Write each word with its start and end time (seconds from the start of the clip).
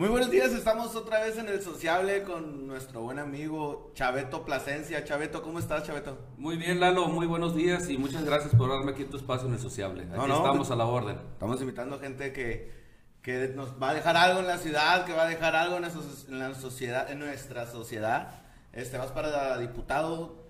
Muy 0.00 0.08
buenos 0.08 0.30
días, 0.30 0.52
estamos 0.52 0.96
otra 0.96 1.20
vez 1.20 1.36
en 1.36 1.46
el 1.50 1.60
sociable 1.60 2.22
con 2.22 2.66
nuestro 2.66 3.02
buen 3.02 3.18
amigo 3.18 3.90
Chaveto 3.92 4.46
Plasencia. 4.46 5.04
Chaveto, 5.04 5.42
¿cómo 5.42 5.58
estás, 5.58 5.84
Chaveto? 5.84 6.16
Muy 6.38 6.56
bien, 6.56 6.80
Lalo, 6.80 7.08
muy 7.08 7.26
buenos 7.26 7.54
días 7.54 7.86
y 7.90 7.98
muchas 7.98 8.24
gracias 8.24 8.54
por 8.54 8.70
darme 8.70 8.92
aquí 8.92 9.04
tu 9.04 9.18
espacio 9.18 9.46
en 9.48 9.52
el 9.52 9.60
sociable. 9.60 10.04
Aquí 10.04 10.12
No, 10.16 10.26
no, 10.26 10.36
estamos 10.36 10.70
a 10.70 10.76
la 10.76 10.86
orden. 10.86 11.18
Estamos 11.34 11.60
invitando 11.60 11.98
gente 11.98 12.32
que, 12.32 12.72
que 13.20 13.48
nos 13.54 13.74
va 13.74 13.90
a 13.90 13.94
dejar 13.94 14.16
algo 14.16 14.40
en 14.40 14.46
la 14.46 14.56
ciudad, 14.56 15.04
que 15.04 15.12
va 15.12 15.24
a 15.24 15.28
dejar 15.28 15.54
algo 15.54 15.76
en, 15.76 15.82
la 15.82 15.90
so- 15.90 16.28
en 16.28 16.38
la 16.38 16.54
sociedad, 16.54 17.10
en 17.10 17.18
nuestra 17.18 17.66
sociedad. 17.66 18.40
Este, 18.72 18.96
vas 18.96 19.12
para 19.12 19.58
diputado. 19.58 20.46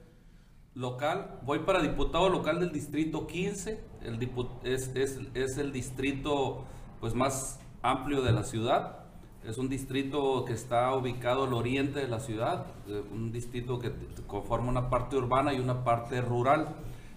Local, 0.75 1.41
voy 1.43 1.59
para 1.59 1.83
diputado 1.83 2.29
local 2.29 2.61
del 2.61 2.71
distrito 2.71 3.27
15, 3.27 3.83
el 4.03 4.31
es, 4.63 4.93
es, 4.95 5.19
es 5.35 5.59
el 5.59 5.73
distrito 5.73 6.65
pues 7.01 7.17
más 7.17 7.59
amplio 7.83 8.23
de 8.23 8.31
la 8.31 8.45
ciudad. 8.45 9.00
Es 9.47 9.57
un 9.59 9.69
distrito 9.69 10.45
que 10.45 10.53
está 10.53 10.95
ubicado 10.95 11.45
al 11.45 11.55
oriente 11.55 12.01
de 12.01 12.09
la 12.09 12.21
ciudad, 12.21 12.67
eh, 12.89 13.03
un 13.11 13.33
distrito 13.33 13.79
que 13.79 13.91
conforma 14.27 14.69
una 14.69 14.91
parte 14.91 15.17
urbana 15.17 15.55
y 15.55 15.61
una 15.61 15.83
parte 15.83 16.21
rural. 16.21 16.77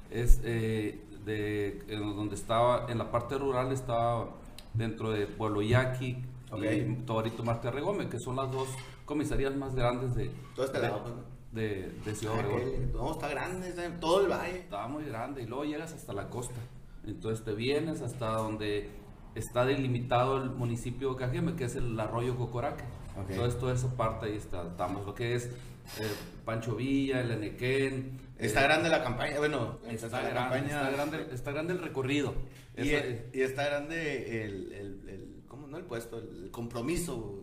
Es 0.09 0.40
eh, 0.44 1.02
de 1.26 1.84
en 1.90 2.16
donde 2.16 2.36
estaba 2.36 2.86
en 2.90 2.98
la 2.98 3.12
parte 3.12 3.38
rural 3.38 3.72
estaba 3.72 4.30
dentro 4.73 5.12
de 5.12 5.26
Pueblo 5.27 5.62
Yaqui 5.62 6.18
Ok. 6.52 6.63
y 6.63 6.96
Torito 7.05 7.44
Marte 7.44 7.68
Arregome, 7.68 8.08
que 8.09 8.20
son 8.20 8.35
las 8.38 8.52
dos 8.52 8.68
comisarías 9.05 9.55
más 9.55 9.76
grandes 9.76 10.16
de, 10.16 10.32
Todo 10.55 10.66
este 10.66 10.80
de, 10.80 10.88
lado, 10.88 11.02
pues, 11.04 11.16
¿no? 11.16 11.21
de- 11.52 11.91
de 12.05 12.16
Ciudad 12.16 12.35
Ah, 12.40 12.46
Obregón. 12.48 12.91
No, 12.94 13.12
está 13.12 13.27
grande, 13.30 13.70
está- 13.70 13.99
todo 13.99 14.21
el 14.21 14.32
valle. 14.32 14.60
Estaba 14.60 14.88
muy 14.88 15.04
grande 15.04 15.44
y 15.44 15.46
luego 15.46 15.66
llegas 15.66 15.91
hasta 15.94 16.13
la 16.13 16.30
costa. 16.30 16.60
Entonces 17.05 17.44
te 17.44 17.54
vienes 17.54 18.02
hasta 18.02 18.27
donde 18.34 18.90
está 19.36 19.66
delimitado 19.66 20.42
el 20.42 20.50
municipio 20.52 21.12
de 21.14 21.20
Cajeme, 21.20 21.55
que 21.55 21.66
es 21.66 21.76
el 21.76 22.00
arroyo 22.00 22.36
Cocoraque. 22.38 22.84
Entonces 23.30 23.60
toda 23.60 23.74
esa 23.74 23.96
parte 23.96 24.26
ahí 24.27 24.35
está, 24.38 24.68
estamos, 24.68 25.05
lo 25.05 25.13
que 25.13 25.35
es 25.35 25.46
eh, 25.46 26.07
Pancho 26.46 26.76
Villa, 26.76 27.21
el 27.21 27.32
Enequén. 27.32 28.20
Está 28.38 28.62
eh, 28.62 28.63
grande 28.63 28.90
la 28.90 29.04
campaña, 29.04 29.38
bueno, 29.38 29.77
Está, 29.88 30.07
empezó 30.07 30.22
la 30.22 30.34
campaña. 30.34 30.66
está, 30.66 30.90
grande, 30.91 31.27
está 31.32 31.52
grande 31.52 31.74
el 31.74 31.80
recorrido. 31.80 32.34
Y, 32.77 32.90
Esa- 32.90 33.05
y 33.34 33.41
está 33.41 33.66
grande 33.66 34.46
el, 34.46 34.72
el, 34.74 35.10
el- 35.10 35.44
¿cómo 35.48 35.68
no 35.68 35.77
el 35.77 35.84
puesto? 35.84 36.18
El 36.18 36.50
compromiso. 36.52 37.43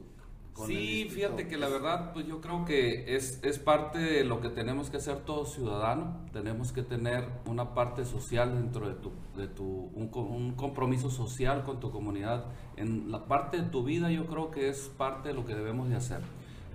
Sí, 0.55 1.09
fíjate 1.11 1.48
que 1.48 1.56
la 1.56 1.69
verdad, 1.69 2.12
pues 2.12 2.27
yo 2.27 2.41
creo 2.43 2.65
que 2.67 3.17
es, 3.17 3.41
es 3.43 3.59
parte 3.59 3.98
de 3.98 4.25
lo 4.25 4.41
que 4.43 4.51
tenemos 4.51 4.91
que 4.91 4.98
hacer 4.98 5.20
todo 5.25 5.47
ciudadano. 5.47 6.27
Tenemos 6.33 6.73
que 6.73 6.83
tener 6.83 7.27
una 7.47 7.73
parte 7.75 8.05
social 8.05 8.55
dentro 8.55 8.87
de 8.87 8.95
tu, 8.95 9.11
de 9.37 9.48
tu 9.48 9.65
un, 9.95 10.09
co- 10.09 10.20
un 10.23 10.55
compromiso 10.55 11.09
social 11.11 11.65
con 11.65 11.81
tu 11.81 11.91
comunidad. 11.91 12.45
En 12.77 13.11
la 13.11 13.27
parte 13.27 13.57
de 13.62 13.70
tu 13.70 13.84
vida 13.84 14.11
yo 14.11 14.27
creo 14.27 14.51
que 14.51 14.69
es 14.69 14.91
parte 14.98 15.29
de 15.31 15.34
lo 15.34 15.47
que 15.47 15.55
debemos 15.55 15.89
de 15.89 15.97
hacer. 15.97 16.20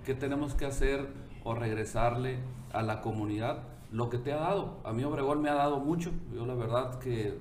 ¿Qué 0.04 0.14
tenemos 0.14 0.54
que 0.54 0.66
hacer 0.66 1.08
o 1.44 1.54
regresarle 1.54 2.38
a 2.72 2.82
la 2.82 3.00
comunidad 3.00 3.62
lo 3.92 4.10
que 4.10 4.18
te 4.18 4.32
ha 4.32 4.36
dado? 4.36 4.80
A 4.84 4.92
mí 4.92 5.04
Obregón 5.04 5.42
me 5.42 5.48
ha 5.50 5.54
dado 5.54 5.78
mucho. 5.78 6.10
Yo 6.34 6.44
la 6.44 6.54
verdad 6.54 6.98
que 6.98 7.38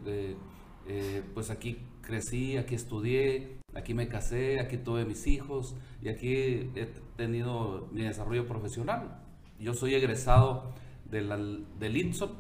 eh, 0.88 1.24
pues 1.34 1.50
aquí 1.50 1.80
crecí, 2.02 2.58
aquí 2.58 2.76
estudié, 2.76 3.55
aquí 3.76 3.94
me 3.94 4.08
casé, 4.08 4.60
aquí 4.60 4.78
tuve 4.78 5.06
mis 5.06 5.28
hijos 5.28 5.76
y 6.02 6.10
aquí 6.10 6.72
he 6.76 6.88
tenido 7.16 7.88
mi 7.92 8.02
desarrollo 8.04 8.48
profesional. 8.48 9.20
Yo 9.60 9.74
soy 9.74 9.94
egresado 9.96 10.72
de 11.10 11.22
la, 11.22 11.38
del 11.38 11.98
ITSOP, 11.98 12.32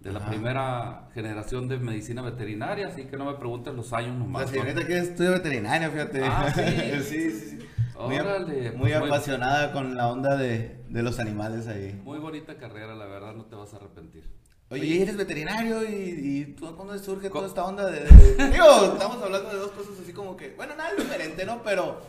de 0.00 0.12
la 0.12 0.18
Ajá. 0.20 0.30
primera 0.30 1.08
generación 1.14 1.68
de 1.68 1.78
medicina 1.78 2.22
veterinaria, 2.22 2.88
así 2.88 3.04
que 3.04 3.16
no 3.16 3.24
me 3.24 3.34
preguntes 3.34 3.74
los 3.74 3.92
años 3.92 4.12
La 4.12 4.18
nomás. 4.18 4.42
¿no? 4.46 4.48
señorita 4.48 4.86
que 4.86 4.98
estudia 4.98 5.30
veterinaria, 5.30 5.90
fíjate. 5.90 6.20
Ah, 6.24 6.52
¿sí? 6.54 6.62
sí, 7.02 7.30
sí, 7.30 7.50
sí. 7.50 7.58
Muy, 7.98 8.16
Órale, 8.16 8.70
muy 8.72 8.90
pues, 8.90 8.98
bueno. 9.00 9.06
apasionada 9.06 9.72
con 9.72 9.96
la 9.96 10.08
onda 10.08 10.36
de, 10.36 10.84
de 10.88 11.02
los 11.02 11.18
animales 11.18 11.66
ahí. 11.66 12.00
Muy 12.04 12.18
bonita 12.20 12.56
carrera, 12.56 12.94
la 12.94 13.06
verdad, 13.06 13.34
no 13.34 13.46
te 13.46 13.56
vas 13.56 13.74
a 13.74 13.76
arrepentir. 13.78 14.22
Oye, 14.70 15.02
eres 15.02 15.16
veterinario 15.16 15.82
y, 15.88 15.94
y 15.94 16.44
tú, 16.54 16.74
¿cuándo 16.76 16.98
surge 16.98 17.30
toda 17.30 17.46
esta 17.46 17.64
onda 17.64 17.86
de, 17.86 18.00
de- 18.00 18.50
Digo, 18.50 18.66
estamos 18.92 19.22
hablando 19.22 19.48
de 19.48 19.56
dos 19.56 19.70
cosas 19.70 19.94
así 20.02 20.12
como 20.12 20.36
que, 20.36 20.54
bueno, 20.56 20.74
nada 20.76 20.90
diferente, 20.94 21.46
¿no? 21.46 21.62
Pero 21.62 22.02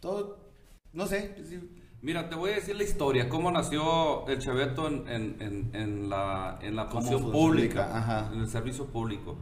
todo, 0.00 0.38
no 0.94 1.06
sé. 1.06 1.34
Mira, 2.00 2.28
te 2.30 2.34
voy 2.36 2.52
a 2.52 2.54
decir 2.54 2.76
la 2.76 2.84
historia, 2.84 3.28
cómo 3.28 3.50
nació 3.50 4.26
el 4.28 4.38
Cheveto 4.38 4.86
en, 4.88 5.06
en- 5.08 5.36
en- 5.40 5.70
en 5.74 6.08
la, 6.08 6.58
en 6.62 6.76
la 6.76 6.86
función 6.86 7.20
pública, 7.30 7.32
pública, 7.88 7.98
ajá. 7.98 8.30
en 8.32 8.40
el 8.40 8.48
servicio 8.48 8.86
público. 8.86 9.36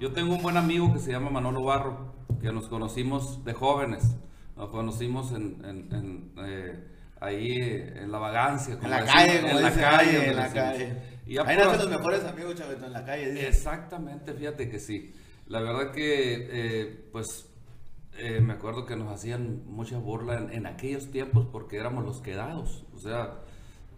Yo 0.00 0.12
tengo 0.12 0.34
un 0.34 0.42
buen 0.42 0.56
amigo 0.56 0.92
que 0.92 0.98
se 0.98 1.12
llama 1.12 1.30
Manolo 1.30 1.62
Barro, 1.62 2.12
que 2.40 2.50
nos 2.52 2.66
conocimos 2.68 3.44
de 3.44 3.52
jóvenes, 3.52 4.16
nos 4.56 4.70
conocimos 4.70 5.30
en, 5.32 5.62
en- 5.64 5.88
en, 5.94 6.32
eh, 6.38 6.84
ahí 7.20 7.52
en 7.60 8.10
la 8.10 8.18
vagancia. 8.18 8.76
como 8.76 8.86
En 8.86 8.90
la 8.92 8.96
decimos, 9.02 9.14
calle, 9.22 9.40
como 9.42 9.56
en 9.58 9.62
la 9.62 9.68
dice, 9.70 9.80
calle, 9.82 10.10
ay, 10.10 10.16
como 10.16 10.30
en 10.30 10.36
la 10.36 10.52
calle. 10.52 11.02
Y 11.30 11.38
Ahí 11.38 11.56
nacen 11.56 11.78
los 11.78 11.88
mejores 11.88 12.24
amigos, 12.24 12.56
Chaveto, 12.56 12.86
en 12.86 12.92
la 12.92 13.04
calle. 13.04 13.30
dice. 13.30 13.46
Exactamente, 13.48 14.32
fíjate 14.34 14.68
que 14.68 14.80
sí. 14.80 15.14
La 15.46 15.60
verdad 15.60 15.92
que, 15.92 16.48
eh, 16.50 17.08
pues, 17.12 17.48
eh, 18.18 18.40
me 18.40 18.54
acuerdo 18.54 18.84
que 18.84 18.96
nos 18.96 19.12
hacían 19.12 19.62
mucha 19.66 19.98
burla 19.98 20.38
en, 20.38 20.52
en 20.52 20.66
aquellos 20.66 21.10
tiempos 21.12 21.46
porque 21.52 21.76
éramos 21.78 22.04
los 22.04 22.20
quedados. 22.20 22.84
O 22.96 22.98
sea, 22.98 23.34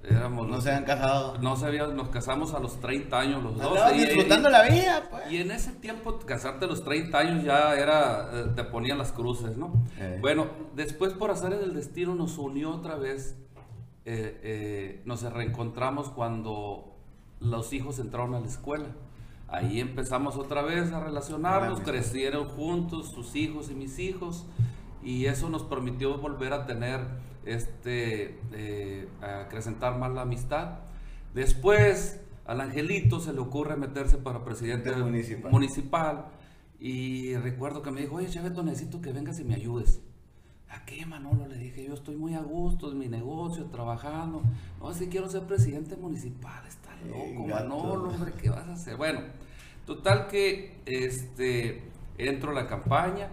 éramos 0.04 0.46
No 0.46 0.56
los- 0.56 0.64
se 0.64 0.72
han 0.72 0.84
casado. 0.84 1.38
no 1.38 1.56
sabíamos, 1.56 1.94
nos 1.94 2.10
casamos 2.10 2.52
a 2.52 2.58
los 2.60 2.78
30 2.80 3.18
años 3.20 3.42
los 3.42 3.56
dos. 3.56 3.66
Andaban 3.78 3.96
y- 3.96 4.00
disfrutando 4.04 4.48
y- 4.50 4.52
la 4.52 4.62
vida, 4.68 5.08
pues. 5.10 5.32
y 5.32 5.36
en 5.38 5.50
ese 5.52 5.72
tiempo, 5.72 6.18
casarte 6.18 6.66
a 6.66 6.68
los 6.68 6.84
30 6.84 7.18
años 7.18 7.44
ya 7.44 7.74
era, 7.76 8.28
eh, 8.30 8.44
te 8.54 8.64
ponían 8.64 8.98
las 8.98 9.10
cruces, 9.10 9.56
¿no? 9.56 9.72
Eh. 9.98 10.18
Bueno, 10.20 10.48
después 10.76 11.14
por 11.14 11.30
azar 11.30 11.58
del 11.58 11.72
destino 11.72 12.14
nos 12.14 12.36
unió 12.36 12.72
otra 12.72 12.96
vez, 12.96 13.36
nos 15.06 15.22
reencontramos 15.22 16.10
cuando 16.10 16.91
los 17.42 17.72
hijos 17.72 17.98
entraron 17.98 18.34
a 18.34 18.40
la 18.40 18.46
escuela. 18.46 18.88
Ahí 19.48 19.80
empezamos 19.80 20.36
otra 20.36 20.62
vez 20.62 20.92
a 20.92 21.00
relacionarnos, 21.00 21.80
crecieron 21.80 22.48
juntos 22.48 23.10
sus 23.10 23.36
hijos 23.36 23.70
y 23.70 23.74
mis 23.74 23.98
hijos, 23.98 24.46
y 25.02 25.26
eso 25.26 25.50
nos 25.50 25.62
permitió 25.64 26.16
volver 26.18 26.54
a 26.54 26.64
tener, 26.64 27.00
este, 27.44 28.38
eh, 28.52 29.08
a 29.20 29.42
acrecentar 29.42 29.98
más 29.98 30.10
la 30.12 30.22
amistad. 30.22 30.78
Después, 31.34 32.20
al 32.46 32.62
Angelito 32.62 33.20
se 33.20 33.32
le 33.32 33.40
ocurre 33.40 33.76
meterse 33.76 34.16
para 34.16 34.42
presidente 34.42 34.90
municipal. 34.96 35.52
municipal, 35.52 36.26
y 36.80 37.34
recuerdo 37.36 37.82
que 37.82 37.90
me 37.90 38.00
dijo, 38.00 38.16
oye, 38.16 38.28
Chaveto, 38.28 38.62
necesito 38.62 39.00
que 39.00 39.12
vengas 39.12 39.38
y 39.38 39.44
me 39.44 39.54
ayudes. 39.54 40.00
¿A 40.74 40.84
qué, 40.86 41.04
Manolo? 41.04 41.46
Le 41.46 41.56
dije, 41.58 41.84
yo 41.84 41.94
estoy 41.94 42.16
muy 42.16 42.34
a 42.34 42.40
gusto 42.40 42.90
en 42.90 42.98
mi 42.98 43.06
negocio, 43.08 43.66
trabajando. 43.66 44.42
No, 44.80 44.92
si 44.94 45.08
quiero 45.08 45.28
ser 45.28 45.42
presidente 45.42 45.96
municipal, 45.96 46.64
está 46.66 46.90
loco. 47.06 47.46
Manolo, 47.46 48.08
hombre, 48.08 48.32
¿qué 48.40 48.48
vas 48.48 48.66
a 48.66 48.72
hacer? 48.72 48.96
Bueno, 48.96 49.20
total 49.84 50.28
que 50.28 50.80
este, 50.86 51.82
entro 52.16 52.52
a 52.52 52.54
la 52.54 52.66
campaña 52.66 53.28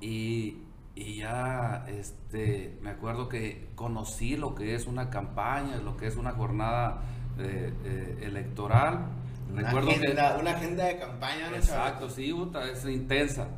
y, 0.00 0.58
y 0.94 1.16
ya 1.16 1.84
este, 1.88 2.78
me 2.82 2.90
acuerdo 2.90 3.28
que 3.28 3.68
conocí 3.74 4.36
lo 4.36 4.54
que 4.54 4.74
es 4.76 4.86
una 4.86 5.10
campaña, 5.10 5.78
lo 5.78 5.96
que 5.96 6.06
es 6.06 6.16
una 6.16 6.32
jornada 6.32 7.02
eh, 7.38 7.72
eh, 7.84 8.18
electoral. 8.22 9.06
Una 9.52 9.62
Recuerdo 9.62 9.88
que- 9.88 9.94
agenda, 9.96 10.36
una 10.38 10.50
agenda 10.52 10.84
de 10.84 10.98
campaña, 10.98 11.50
¿no, 11.50 11.56
Exacto, 11.56 12.08
sí, 12.10 12.32
es 12.72 12.84
intensa. 12.84 13.48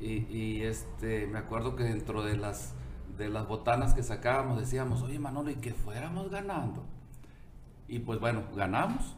Y, 0.00 0.26
y, 0.28 0.62
este, 0.62 1.26
me 1.26 1.38
acuerdo 1.38 1.74
que 1.74 1.84
dentro 1.84 2.22
de 2.22 2.36
las, 2.36 2.74
de 3.16 3.28
las 3.28 3.48
botanas 3.48 3.94
que 3.94 4.02
sacábamos 4.02 4.60
decíamos, 4.60 5.02
oye 5.02 5.18
Manolo, 5.18 5.50
y 5.50 5.56
que 5.56 5.72
fuéramos 5.72 6.30
ganando. 6.30 6.84
Y 7.88 8.00
pues 8.00 8.20
bueno, 8.20 8.42
ganamos. 8.54 9.14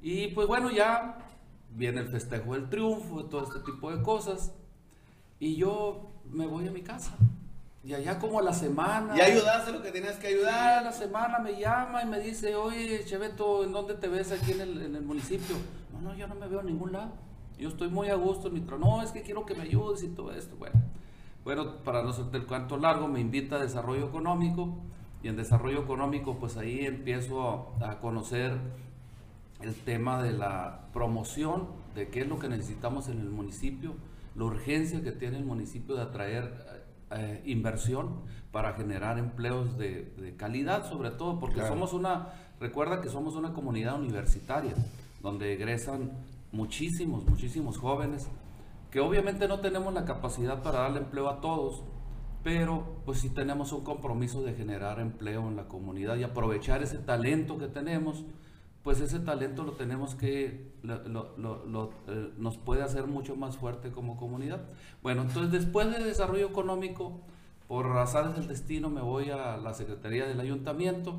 Y 0.00 0.28
pues 0.28 0.46
bueno, 0.46 0.70
ya 0.70 1.18
viene 1.74 2.00
el 2.00 2.08
festejo 2.08 2.54
del 2.54 2.68
triunfo, 2.68 3.24
todo 3.26 3.44
este 3.44 3.60
tipo 3.70 3.94
de 3.94 4.02
cosas. 4.02 4.52
Y 5.40 5.56
yo 5.56 6.10
me 6.30 6.46
voy 6.46 6.68
a 6.68 6.70
mi 6.70 6.82
casa. 6.82 7.12
Y 7.84 7.94
allá 7.94 8.18
como 8.18 8.38
a 8.38 8.42
la 8.42 8.52
semana. 8.52 9.16
Y 9.16 9.20
ayudaste 9.20 9.72
lo 9.72 9.82
que 9.82 9.90
tenías 9.92 10.16
que 10.16 10.28
Sí, 10.28 10.34
a 10.34 10.36
ayudar. 10.36 10.82
la 10.84 10.92
semana 10.92 11.38
me 11.38 11.58
llama 11.58 12.02
y 12.02 12.06
me 12.06 12.20
dice, 12.20 12.54
oye, 12.54 13.04
Cheveto, 13.04 13.64
¿en 13.64 13.72
dónde 13.72 13.94
te 13.94 14.08
ves 14.08 14.32
aquí 14.32 14.52
en 14.52 14.60
el, 14.60 14.82
en 14.82 14.96
el 14.96 15.02
municipio? 15.02 15.56
No, 15.92 16.00
no, 16.00 16.14
yo 16.14 16.26
no 16.26 16.34
me 16.34 16.48
veo 16.48 16.60
en 16.60 16.66
ningún 16.66 16.92
lado. 16.92 17.12
Yo 17.58 17.68
estoy 17.68 17.88
muy 17.88 18.08
a 18.08 18.14
gusto 18.14 18.48
en 18.48 18.54
mi 18.54 18.60
trabajo. 18.60 18.96
No, 18.98 19.02
es 19.02 19.10
que 19.10 19.22
quiero 19.22 19.44
que 19.44 19.54
me 19.54 19.62
ayudes 19.62 20.02
y 20.02 20.08
todo 20.08 20.32
esto. 20.32 20.56
Bueno, 20.56 20.80
bueno 21.44 21.76
para 21.84 22.02
no 22.02 22.10
hacerte 22.10 22.36
el 22.36 22.46
cuento 22.46 22.76
largo, 22.76 23.08
me 23.08 23.20
invita 23.20 23.56
a 23.56 23.58
desarrollo 23.60 24.06
económico. 24.06 24.76
Y 25.22 25.28
en 25.28 25.36
desarrollo 25.36 25.80
económico, 25.80 26.36
pues 26.38 26.56
ahí 26.56 26.86
empiezo 26.86 27.74
a, 27.80 27.90
a 27.90 27.98
conocer 28.00 28.56
el 29.62 29.74
tema 29.74 30.22
de 30.22 30.32
la 30.32 30.82
promoción, 30.92 31.66
de 31.96 32.06
qué 32.08 32.20
es 32.20 32.28
lo 32.28 32.38
que 32.38 32.48
necesitamos 32.48 33.08
en 33.08 33.18
el 33.20 33.28
municipio, 33.28 33.94
la 34.36 34.44
urgencia 34.44 35.02
que 35.02 35.10
tiene 35.10 35.36
el 35.38 35.44
municipio 35.44 35.96
de 35.96 36.02
atraer 36.02 36.84
eh, 37.10 37.42
inversión 37.46 38.20
para 38.52 38.74
generar 38.74 39.18
empleos 39.18 39.76
de, 39.76 40.12
de 40.18 40.36
calidad, 40.36 40.88
sobre 40.88 41.10
todo, 41.10 41.40
porque 41.40 41.56
Claro. 41.56 41.70
somos 41.70 41.92
una, 41.92 42.28
recuerda 42.60 43.00
que 43.00 43.08
somos 43.08 43.34
una 43.34 43.52
comunidad 43.52 43.98
universitaria, 43.98 44.74
donde 45.20 45.54
egresan 45.54 46.12
muchísimos, 46.52 47.24
muchísimos 47.24 47.78
jóvenes, 47.78 48.28
que 48.90 49.00
obviamente 49.00 49.48
no 49.48 49.60
tenemos 49.60 49.92
la 49.92 50.04
capacidad 50.04 50.62
para 50.62 50.80
darle 50.80 51.00
empleo 51.00 51.28
a 51.28 51.40
todos, 51.40 51.82
pero 52.42 53.02
pues 53.04 53.18
sí 53.18 53.30
tenemos 53.30 53.72
un 53.72 53.84
compromiso 53.84 54.42
de 54.42 54.54
generar 54.54 55.00
empleo 55.00 55.48
en 55.48 55.56
la 55.56 55.68
comunidad 55.68 56.16
y 56.16 56.22
aprovechar 56.22 56.82
ese 56.82 56.98
talento 56.98 57.58
que 57.58 57.68
tenemos, 57.68 58.24
pues 58.82 59.00
ese 59.00 59.20
talento 59.20 59.64
lo 59.64 59.72
tenemos 59.72 60.14
que, 60.14 60.72
eh, 60.82 62.32
nos 62.38 62.56
puede 62.56 62.82
hacer 62.82 63.06
mucho 63.06 63.36
más 63.36 63.56
fuerte 63.56 63.90
como 63.90 64.16
comunidad. 64.16 64.62
Bueno, 65.02 65.22
entonces 65.22 65.52
después 65.52 65.90
del 65.90 66.04
desarrollo 66.04 66.46
económico, 66.46 67.20
por 67.66 67.86
razones 67.86 68.34
del 68.34 68.48
destino 68.48 68.88
me 68.88 69.02
voy 69.02 69.30
a 69.30 69.58
la 69.58 69.74
Secretaría 69.74 70.26
del 70.26 70.40
Ayuntamiento 70.40 71.16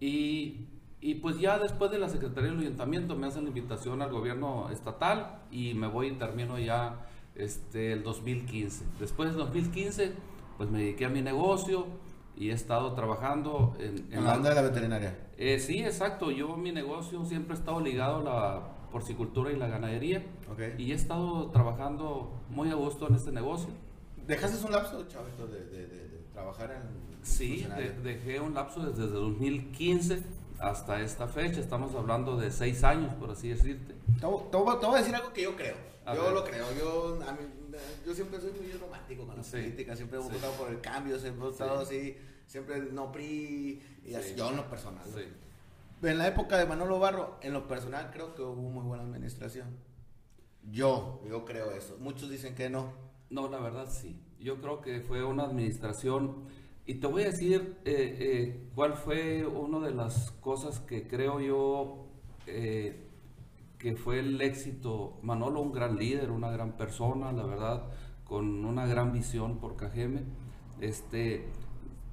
y, 0.00 0.66
y, 1.04 1.16
pues 1.16 1.38
ya 1.38 1.58
después 1.58 1.90
de 1.90 1.98
la 1.98 2.08
Secretaría 2.08 2.50
del 2.50 2.60
Ayuntamiento 2.60 3.14
me 3.14 3.26
hacen 3.26 3.42
la 3.42 3.48
invitación 3.48 4.00
al 4.00 4.10
gobierno 4.10 4.70
estatal 4.70 5.42
y 5.50 5.74
me 5.74 5.86
voy 5.86 6.06
y 6.06 6.12
termino 6.12 6.58
ya 6.58 7.06
este, 7.34 7.92
el 7.92 8.02
2015. 8.02 8.86
Después 8.98 9.28
del 9.28 9.38
2015, 9.38 10.12
pues 10.56 10.70
me 10.70 10.78
dediqué 10.78 11.04
a 11.04 11.10
mi 11.10 11.20
negocio 11.20 11.88
y 12.38 12.48
he 12.48 12.52
estado 12.54 12.94
trabajando 12.94 13.76
en... 13.78 14.10
En, 14.12 14.24
la 14.24 14.36
onda 14.36 14.48
de 14.48 14.54
la 14.54 14.62
veterinaria. 14.62 15.14
Eh, 15.36 15.58
sí, 15.58 15.84
exacto. 15.84 16.30
Yo 16.30 16.56
mi 16.56 16.72
negocio 16.72 17.22
siempre 17.26 17.54
he 17.54 17.58
estado 17.58 17.80
ligado 17.82 18.20
a 18.20 18.22
la 18.22 18.62
porcicultura 18.90 19.52
y 19.52 19.56
la 19.56 19.66
ganadería. 19.66 20.24
Y 20.78 20.92
he 20.92 20.94
estado 20.94 21.50
trabajando 21.50 22.32
muy 22.48 22.70
a 22.70 22.76
gusto 22.76 23.08
en 23.08 23.16
este 23.16 23.30
negocio. 23.30 23.68
¿Dejaste 24.26 24.64
un 24.64 24.72
lapso, 24.72 25.06
chavito, 25.06 25.46
de, 25.48 25.66
de, 25.66 26.24
trabajar 26.32 26.70
en... 26.70 27.24
Sí, 27.26 27.66
dejé 28.02 28.40
un 28.40 28.54
lapso 28.54 28.80
desde 28.86 29.06
2015 29.06 30.43
hasta 30.58 31.00
esta 31.00 31.28
fecha. 31.28 31.60
Estamos 31.60 31.94
hablando 31.94 32.36
de 32.36 32.50
seis 32.50 32.84
años, 32.84 33.14
por 33.14 33.30
así 33.30 33.48
decirte. 33.48 33.94
Te, 34.20 34.26
voy 34.26 34.94
a 34.94 34.98
decir 34.98 35.14
algo 35.14 35.32
que 35.32 35.42
yo 35.42 35.56
creo. 35.56 35.76
yo 36.14 36.30
lo 36.30 36.44
creo. 36.44 36.66
Yo, 36.78 37.18
yo 38.06 38.14
siempre 38.14 38.40
soy 38.40 38.52
muy 38.52 38.72
romántico 38.72 39.26
con 39.26 39.36
la 39.36 39.42
política. 39.42 39.96
Siempre 39.96 40.18
he 40.18 40.22
votado 40.22 40.52
por 40.52 40.70
el 40.70 40.80
cambio. 40.80 41.18
Siempre 41.18 41.46
he 41.46 41.50
votado 41.50 41.80
así. 41.80 42.16
Siempre 42.46 42.80
no 42.80 43.10
PRI. 43.12 43.82
Y 44.04 44.14
así, 44.14 44.34
yo 44.34 44.50
en 44.50 44.56
lo 44.56 44.68
personal. 44.68 45.04
En 46.02 46.18
la 46.18 46.28
época 46.28 46.58
de 46.58 46.66
Manolo 46.66 46.98
Barro, 46.98 47.38
en 47.40 47.52
lo 47.52 47.66
personal 47.66 48.10
creo 48.12 48.34
que 48.34 48.42
hubo 48.42 48.54
muy 48.54 48.84
buena 48.84 49.04
administración. 49.04 49.68
Yo, 50.70 51.22
yo 51.28 51.44
creo 51.44 51.72
eso. 51.72 51.96
Muchos 51.98 52.30
dicen 52.30 52.54
que 52.54 52.68
no. 52.68 52.92
No, 53.30 53.48
la 53.48 53.58
verdad 53.58 53.88
sí. 53.90 54.20
Yo 54.38 54.60
creo 54.60 54.82
que 54.82 55.00
fue 55.00 55.24
una 55.24 55.44
administración 55.44 56.44
y 56.86 56.94
te 56.96 57.06
voy 57.06 57.22
a 57.22 57.26
decir 57.26 57.78
eh, 57.84 58.16
eh, 58.20 58.68
cuál 58.74 58.94
fue 58.94 59.46
una 59.46 59.78
de 59.78 59.94
las 59.94 60.32
cosas 60.32 60.80
que 60.80 61.06
creo 61.08 61.40
yo 61.40 62.06
eh, 62.46 63.08
que 63.78 63.96
fue 63.96 64.20
el 64.20 64.40
éxito. 64.40 65.18
Manolo, 65.22 65.60
un 65.60 65.72
gran 65.72 65.96
líder, 65.96 66.30
una 66.30 66.50
gran 66.50 66.72
persona, 66.72 67.32
la 67.32 67.44
verdad, 67.44 67.84
con 68.24 68.64
una 68.66 68.86
gran 68.86 69.12
visión 69.12 69.58
por 69.58 69.76
Cajeme. 69.76 70.24
Este, 70.80 71.46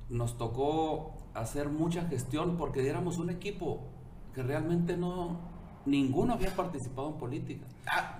nos 0.09 0.37
tocó 0.37 1.17
hacer 1.33 1.67
mucha 1.67 2.07
gestión 2.07 2.55
porque 2.55 2.87
éramos 2.87 3.17
un 3.17 3.29
equipo 3.29 3.89
que 4.33 4.41
realmente 4.41 4.95
no, 4.95 5.39
ninguno 5.85 6.33
había 6.33 6.55
participado 6.55 7.09
en 7.09 7.17
política. 7.17 7.65
Ah, 7.87 8.19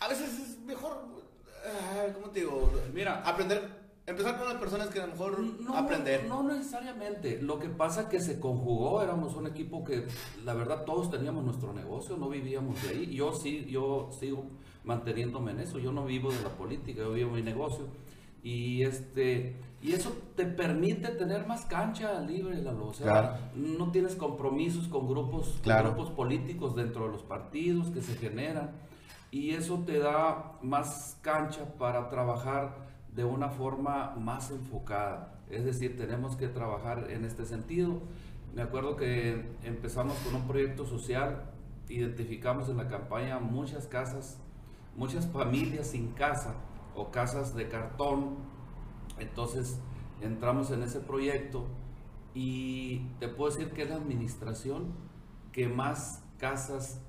a 0.00 0.08
veces 0.08 0.38
es 0.38 0.58
mejor, 0.60 0.96
ah, 1.66 2.06
¿cómo 2.14 2.30
te 2.30 2.40
digo? 2.40 2.70
Mira, 2.94 3.22
aprender 3.26 3.81
Empezar 4.04 4.36
con 4.36 4.48
las 4.48 4.56
personas 4.56 4.88
que 4.88 5.00
a 5.00 5.06
lo 5.06 5.12
mejor 5.12 5.38
no, 5.38 5.76
aprender. 5.76 6.24
No, 6.24 6.42
necesariamente. 6.42 7.40
Lo 7.40 7.60
que 7.60 7.68
pasa 7.68 8.08
que 8.08 8.20
se 8.20 8.40
conjugó, 8.40 9.00
éramos 9.00 9.36
un 9.36 9.46
equipo 9.46 9.84
que 9.84 10.06
la 10.44 10.54
verdad 10.54 10.84
todos 10.84 11.08
teníamos 11.08 11.44
nuestro 11.44 11.72
negocio, 11.72 12.16
no 12.16 12.28
vivíamos 12.28 12.82
de 12.82 12.88
ahí. 12.88 13.14
Yo 13.14 13.32
sí, 13.32 13.66
yo 13.70 14.10
sigo 14.18 14.44
manteniéndome 14.82 15.52
en 15.52 15.60
eso. 15.60 15.78
Yo 15.78 15.92
no 15.92 16.04
vivo 16.04 16.32
de 16.32 16.42
la 16.42 16.48
política, 16.48 17.02
yo 17.02 17.12
vivo 17.12 17.30
mi 17.30 17.42
negocio. 17.42 17.86
Y 18.42 18.82
este 18.82 19.54
y 19.80 19.92
eso 19.92 20.16
te 20.36 20.46
permite 20.46 21.08
tener 21.08 21.46
más 21.46 21.64
cancha 21.66 22.20
libre, 22.20 22.60
Lalo. 22.62 22.88
O 22.88 22.94
sea, 22.94 23.52
no 23.54 23.92
tienes 23.92 24.16
compromisos 24.16 24.88
con 24.88 25.08
grupos, 25.08 25.60
con 25.62 25.78
grupos 25.78 26.10
políticos 26.10 26.74
dentro 26.74 27.06
de 27.06 27.12
los 27.12 27.22
partidos 27.22 27.90
que 27.90 28.00
se 28.00 28.16
generan. 28.16 28.72
Y 29.30 29.50
eso 29.50 29.82
te 29.86 29.98
da 29.98 30.58
más 30.60 31.18
cancha 31.22 31.64
para 31.78 32.08
trabajar 32.08 32.91
de 33.12 33.24
una 33.24 33.50
forma 33.50 34.14
más 34.16 34.50
enfocada. 34.50 35.34
Es 35.50 35.64
decir, 35.64 35.96
tenemos 35.96 36.36
que 36.36 36.48
trabajar 36.48 37.10
en 37.10 37.24
este 37.24 37.44
sentido. 37.44 38.00
Me 38.54 38.62
acuerdo 38.62 38.96
que 38.96 39.54
empezamos 39.62 40.16
con 40.18 40.34
un 40.34 40.46
proyecto 40.46 40.86
social, 40.86 41.50
identificamos 41.88 42.68
en 42.68 42.78
la 42.78 42.88
campaña 42.88 43.38
muchas 43.38 43.86
casas, 43.86 44.40
muchas 44.96 45.26
familias 45.26 45.88
sin 45.88 46.12
casa 46.12 46.54
o 46.94 47.10
casas 47.10 47.54
de 47.54 47.68
cartón. 47.68 48.36
Entonces 49.18 49.78
entramos 50.20 50.70
en 50.70 50.82
ese 50.82 51.00
proyecto 51.00 51.66
y 52.34 53.08
te 53.18 53.28
puedo 53.28 53.50
decir 53.54 53.72
que 53.72 53.82
es 53.82 53.90
la 53.90 53.96
administración 53.96 54.94
que 55.52 55.68
más 55.68 56.24
casas 56.38 57.02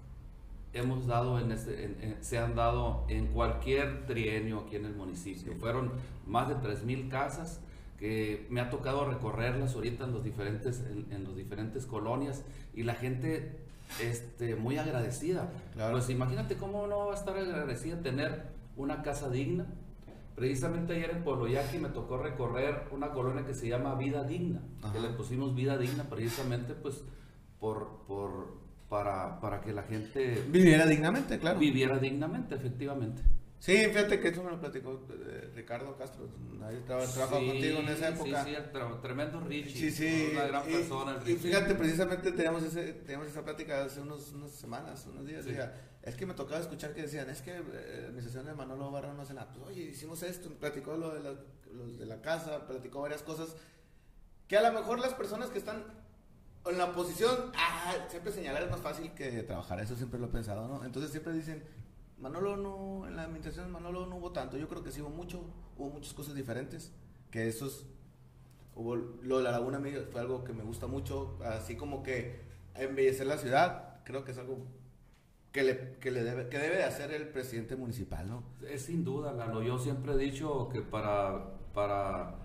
hemos 0.73 1.05
dado 1.05 1.39
en 1.39 1.51
este, 1.51 2.17
se 2.21 2.37
han 2.37 2.55
dado 2.55 3.05
en 3.07 3.27
cualquier 3.27 4.05
trienio 4.05 4.61
aquí 4.61 4.75
en 4.75 4.85
el 4.85 4.95
municipio. 4.95 5.53
Fueron 5.55 5.91
más 6.25 6.49
de 6.49 6.55
3.000 6.55 7.09
casas 7.09 7.61
que 7.97 8.47
me 8.49 8.59
ha 8.59 8.69
tocado 8.69 9.05
recorrerlas 9.05 9.75
ahorita 9.75 10.05
en 10.05 10.11
los 10.11 10.23
diferentes, 10.23 10.83
en, 11.09 11.23
los 11.23 11.35
diferentes 11.35 11.85
colonias 11.85 12.43
y 12.73 12.83
la 12.83 12.95
gente 12.95 13.59
este, 14.01 14.55
muy 14.55 14.77
agradecida. 14.77 15.51
Pues 15.91 16.09
imagínate 16.09 16.57
cómo 16.57 16.87
no 16.87 17.07
va 17.07 17.13
a 17.13 17.15
estar 17.15 17.37
agradecida 17.37 18.01
tener 18.01 18.47
una 18.75 19.03
casa 19.03 19.29
digna. 19.29 19.67
Precisamente 20.35 20.93
ayer 20.93 21.11
en 21.11 21.23
Pueblo 21.23 21.47
Yaqui 21.47 21.77
me 21.77 21.89
tocó 21.89 22.17
recorrer 22.17 22.87
una 22.91 23.11
colonia 23.11 23.45
que 23.45 23.53
se 23.53 23.67
llama 23.67 23.93
Vida 23.93 24.23
Digna, 24.23 24.61
que 24.91 24.99
le 24.99 25.09
pusimos 25.09 25.53
Vida 25.53 25.77
Digna 25.77 26.05
precisamente 26.05 26.73
pues 26.73 27.03
por, 27.59 28.01
por 28.07 28.62
para, 28.93 29.39
para 29.39 29.59
que 29.59 29.73
la 29.73 29.81
gente... 29.81 30.43
Viviera 30.49 30.85
dignamente, 30.85 31.39
claro. 31.39 31.57
Viviera 31.57 31.97
dignamente, 31.97 32.53
efectivamente. 32.53 33.23
Sí, 33.57 33.75
fíjate 33.87 34.19
que 34.19 34.27
eso 34.27 34.43
me 34.43 34.51
lo 34.51 34.59
platicó 34.59 35.07
eh, 35.09 35.49
Ricardo 35.55 35.97
Castro. 35.97 36.29
Ahí 36.63 36.79
trabajaba 36.85 37.39
contigo 37.39 37.79
en 37.79 37.89
esa 37.89 38.09
época. 38.09 38.43
Sí, 38.43 38.51
sí, 38.51 38.55
el 38.55 39.01
tremendo 39.01 39.39
Richie. 39.39 39.89
Sí, 39.89 39.91
sí. 39.91 40.29
Una 40.33 40.45
gran 40.45 40.69
y, 40.69 40.73
persona. 40.73 41.17
Y 41.25 41.33
fíjate, 41.33 41.73
precisamente 41.73 42.33
teníamos, 42.33 42.61
ese, 42.61 42.93
teníamos 42.93 43.29
esa 43.29 43.43
plática 43.43 43.83
hace 43.83 43.99
unos, 43.99 44.31
unas 44.33 44.51
semanas, 44.51 45.07
unos 45.07 45.25
días. 45.25 45.43
es 46.03 46.15
que 46.15 46.27
me 46.27 46.35
tocaba 46.35 46.61
escuchar 46.61 46.93
que 46.93 47.01
decían, 47.01 47.27
es 47.31 47.41
que 47.41 47.49
eh, 47.49 47.63
la 47.63 48.07
administración 48.09 48.45
de 48.45 48.53
Manolo 48.53 48.91
Barra 48.91 49.11
no 49.15 49.23
hace 49.23 49.33
nada. 49.33 49.51
Pues, 49.51 49.69
oye, 49.69 49.85
hicimos 49.85 50.21
esto, 50.21 50.51
platicó 50.59 50.97
lo 50.97 51.15
de, 51.15 51.23
la, 51.23 51.33
los 51.73 51.97
de 51.97 52.05
la 52.05 52.21
casa, 52.21 52.67
platicó 52.67 53.01
varias 53.01 53.23
cosas. 53.23 53.55
Que 54.47 54.55
a 54.55 54.61
lo 54.61 54.71
mejor 54.71 54.99
las 54.99 55.15
personas 55.15 55.49
que 55.49 55.57
están 55.57 56.02
en 56.65 56.77
la 56.77 56.85
oposición, 56.85 57.51
ah, 57.55 57.93
siempre 58.09 58.31
señalar 58.31 58.63
es 58.63 58.71
más 58.71 58.79
fácil 58.79 59.11
que 59.11 59.43
trabajar, 59.43 59.79
eso 59.79 59.95
siempre 59.95 60.19
lo 60.19 60.27
he 60.27 60.29
pensado, 60.29 60.67
¿no? 60.67 60.85
Entonces 60.85 61.11
siempre 61.11 61.33
dicen, 61.33 61.63
Manolo 62.19 62.55
no, 62.55 63.05
en 63.07 63.15
la 63.17 63.23
administración 63.23 63.65
de 63.65 63.71
Manolo 63.71 64.05
no 64.05 64.17
hubo 64.17 64.31
tanto, 64.31 64.57
yo 64.57 64.69
creo 64.69 64.83
que 64.83 64.91
sí 64.91 65.01
hubo 65.01 65.09
mucho, 65.09 65.43
hubo 65.77 65.89
muchas 65.89 66.13
cosas 66.13 66.35
diferentes, 66.35 66.93
que 67.31 67.47
esos, 67.47 67.85
hubo, 68.75 68.95
lo 68.95 69.37
de 69.37 69.43
la 69.43 69.51
Laguna 69.51 69.81
fue 70.11 70.21
algo 70.21 70.43
que 70.43 70.53
me 70.53 70.63
gusta 70.63 70.87
mucho, 70.87 71.37
así 71.43 71.75
como 71.75 72.01
que 72.01 72.41
embellecer 72.75 73.27
la 73.27 73.37
ciudad, 73.37 74.01
creo 74.05 74.23
que 74.23 74.31
es 74.31 74.37
algo 74.37 74.65
que 75.51 75.63
le, 75.63 75.97
que 75.99 76.11
le 76.11 76.23
debe, 76.23 76.49
que 76.49 76.57
debe 76.57 76.77
de 76.77 76.83
hacer 76.83 77.11
el 77.11 77.27
presidente 77.27 77.75
municipal, 77.75 78.27
¿no? 78.27 78.43
Es 78.67 78.83
sin 78.83 79.03
duda, 79.03 79.33
Lalo, 79.33 79.61
yo 79.61 79.77
siempre 79.77 80.13
he 80.13 80.17
dicho 80.17 80.69
que 80.69 80.81
para, 80.81 81.57
para 81.73 82.42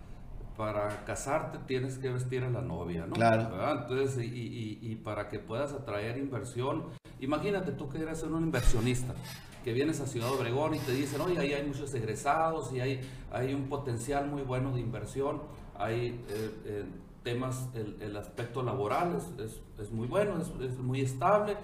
para 0.59 1.05
casarte 1.05 1.57
tienes 1.69 1.99
que 1.99 2.11
vestir 2.11 2.43
a 2.43 2.50
la 2.50 2.61
novia, 2.61 3.07
¿no? 3.07 3.15
Claro. 3.15 3.49
Entonces, 3.81 4.25
y, 4.25 4.81
y, 4.83 4.97
para 4.97 5.29
que 5.29 5.38
puedas 5.38 5.73
atraer 5.73 6.19
inversión, 6.19 6.87
imagínate 7.21 7.71
tú 7.71 7.88
que 7.88 7.99
eres 7.99 8.25
un 8.25 8.43
inversionista, 8.43 9.15
que 9.62 9.73
vienes 9.73 10.00
a 10.00 10.09
Ciudad 10.09 10.33
Obregón 10.33 10.75
y 10.75 10.81
te 10.81 10.91
dicen, 10.91 11.21
oye, 11.21 11.38
ahí 11.38 11.53
hay 11.53 11.65
muchos 11.65 11.95
egresados 11.95 12.73
y 12.73 12.81
hay, 12.81 13.00
hay 13.31 13.55
un 13.55 13.69
potencial 13.69 14.27
muy 14.27 14.43
bueno 14.43 14.75
de 14.75 14.81
inversión, 14.81 15.43
hay 15.77 16.21
eh, 16.29 16.50
eh, 16.65 16.85
temas, 17.23 17.69
el, 17.75 17.97
el, 18.00 18.17
aspecto 18.17 18.65
laboral 18.65 19.17
es, 19.38 19.61
es, 19.79 19.93
muy 19.93 20.09
bueno, 20.09 20.43
es, 20.61 20.77
muy 20.79 21.03
estable, 21.03 21.57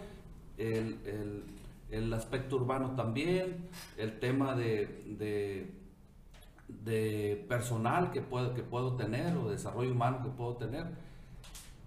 el, 0.57 1.01
el, 1.05 1.43
el, 1.91 2.15
aspecto 2.15 2.55
urbano 2.55 2.95
también, 2.95 3.57
el 3.97 4.21
tema 4.21 4.55
de 4.55 5.03
de 5.19 5.84
personal 7.49 8.11
que 8.11 8.21
puedo, 8.21 8.55
que 8.55 8.63
puedo 8.63 8.97
tener 8.97 9.37
o 9.37 9.51
desarrollo 9.51 9.93
humano 9.93 10.23
que 10.23 10.31
puedo 10.31 10.57
tener. 10.57 10.87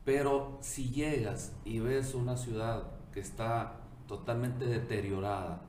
Pero 0.05 0.57
si 0.62 0.89
llegas 0.89 1.53
y 1.65 1.79
ves 1.79 2.13
una 2.13 2.38
ciudad 2.38 2.84
que 3.13 3.19
está 3.19 3.81
totalmente 4.07 4.65
deteriorada, 4.65 5.62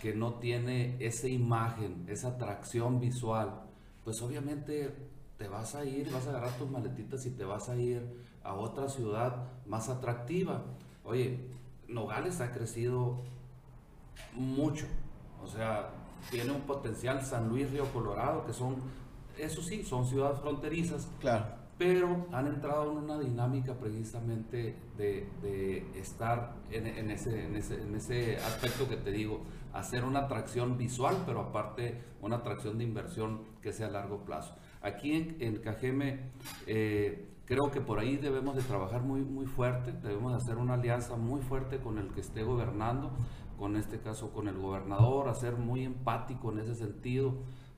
que 0.00 0.14
no 0.14 0.34
tiene 0.34 0.96
esa 0.98 1.28
imagen, 1.28 2.04
esa 2.08 2.28
atracción 2.28 3.00
visual, 3.00 3.62
pues 4.04 4.20
obviamente 4.20 4.94
te 5.38 5.48
vas 5.48 5.74
a 5.74 5.84
ir, 5.84 6.10
vas 6.10 6.26
a 6.26 6.30
agarrar 6.30 6.58
tus 6.58 6.70
maletitas 6.70 7.24
y 7.26 7.30
te 7.30 7.44
vas 7.44 7.68
a 7.68 7.76
ir 7.76 8.02
a 8.42 8.54
otra 8.54 8.88
ciudad 8.88 9.48
más 9.66 9.88
atractiva. 9.88 10.64
Oye, 11.04 11.48
Nogales 11.88 12.40
ha 12.40 12.52
crecido 12.52 13.22
mucho, 14.34 14.86
o 15.42 15.46
sea, 15.46 15.90
tiene 16.30 16.52
un 16.52 16.62
potencial 16.62 17.24
San 17.24 17.48
Luis 17.48 17.70
Río 17.70 17.84
Colorado, 17.92 18.44
que 18.46 18.52
son 18.52 18.76
eso 19.38 19.62
sí, 19.62 19.82
son 19.82 20.06
ciudades 20.06 20.40
fronterizas. 20.40 21.08
Claro 21.20 21.62
pero 21.82 22.28
han 22.30 22.46
entrado 22.46 22.92
en 22.92 22.98
una 22.98 23.18
dinámica 23.18 23.74
precisamente 23.74 24.76
de, 24.96 25.84
estar 25.96 26.54
en, 26.70 27.10
ese, 27.10 27.46
en, 27.46 27.56
ese, 27.96 28.36
aspecto 28.36 28.88
que 28.88 28.96
te 28.96 29.10
digo, 29.10 29.42
hacer 29.72 30.04
una 30.04 30.20
atracción 30.20 30.78
visual, 30.78 31.16
pero 31.26 31.40
aparte 31.40 32.00
una 32.20 32.36
atracción 32.36 32.78
de 32.78 32.84
inversión 32.84 33.40
que 33.60 33.72
sea 33.72 33.88
a 33.88 33.90
largo 33.90 34.24
plazo. 34.24 34.54
Aquí 34.80 35.12
en, 35.12 35.36
en 35.40 35.56
Cajeme 35.56 36.20
eh, 36.68 37.26
creo 37.46 37.70
que 37.72 37.80
por 37.80 37.98
ahí 37.98 38.16
debemos 38.16 38.54
de 38.54 38.62
trabajar 38.62 39.02
muy, 39.02 39.22
muy 39.22 39.46
fuerte, 39.46 39.90
debemos 39.90 40.32
de 40.32 40.38
hacer 40.38 40.58
una 40.58 40.74
alianza 40.74 41.16
muy 41.16 41.40
fuerte 41.40 41.78
con 41.78 41.98
el 41.98 42.12
que 42.12 42.20
esté 42.20 42.44
gobernando, 42.44 43.10
con 43.58 43.76
este 43.76 44.00
caso 44.00 44.30
con 44.30 44.48
el 44.48 44.56
gobernador, 44.58 45.28
hacer 45.28 45.56
muy 45.56 45.84
empático 45.84 46.52
en 46.52 46.60
ese 46.60 46.74
sentido 46.74 47.34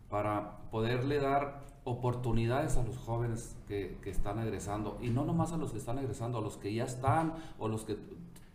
para 0.09 0.59
poderle 0.71 1.19
dar 1.19 1.65
oportunidades 1.85 2.77
a 2.77 2.83
los 2.83 2.97
jóvenes 2.97 3.57
que, 3.69 3.99
están 4.07 4.39
egresando 4.39 4.99
y 5.03 5.11
no 5.11 5.25
nomás 5.25 5.53
a 5.53 5.57
los 5.57 5.73
que 5.73 5.79
están 5.79 5.99
egresando, 5.99 6.39
a 6.39 6.41
los 6.41 6.57
que 6.57 6.73
ya 6.73 6.85
están 6.85 7.35
o 7.59 7.69
los 7.69 7.85
que 7.85 7.99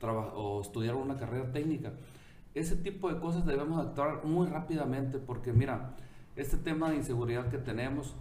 o 0.02 0.62
estudiaron 0.62 1.02
una 1.02 1.18
carrera 1.18 1.52
técnica. 1.52 1.94
Ese 2.56 2.76
tipo 2.76 3.12
de 3.14 3.20
cosas 3.20 3.46
debemos 3.46 3.86
actuar 3.86 4.26
muy 4.26 4.48
rápidamente 4.48 5.20
porque 5.20 5.54
mira, 5.54 5.96
este 6.36 6.58
tema 6.58 6.90
de 6.90 6.96
inseguridad 6.96 7.50
que 7.50 7.58
tenemos 7.58 8.16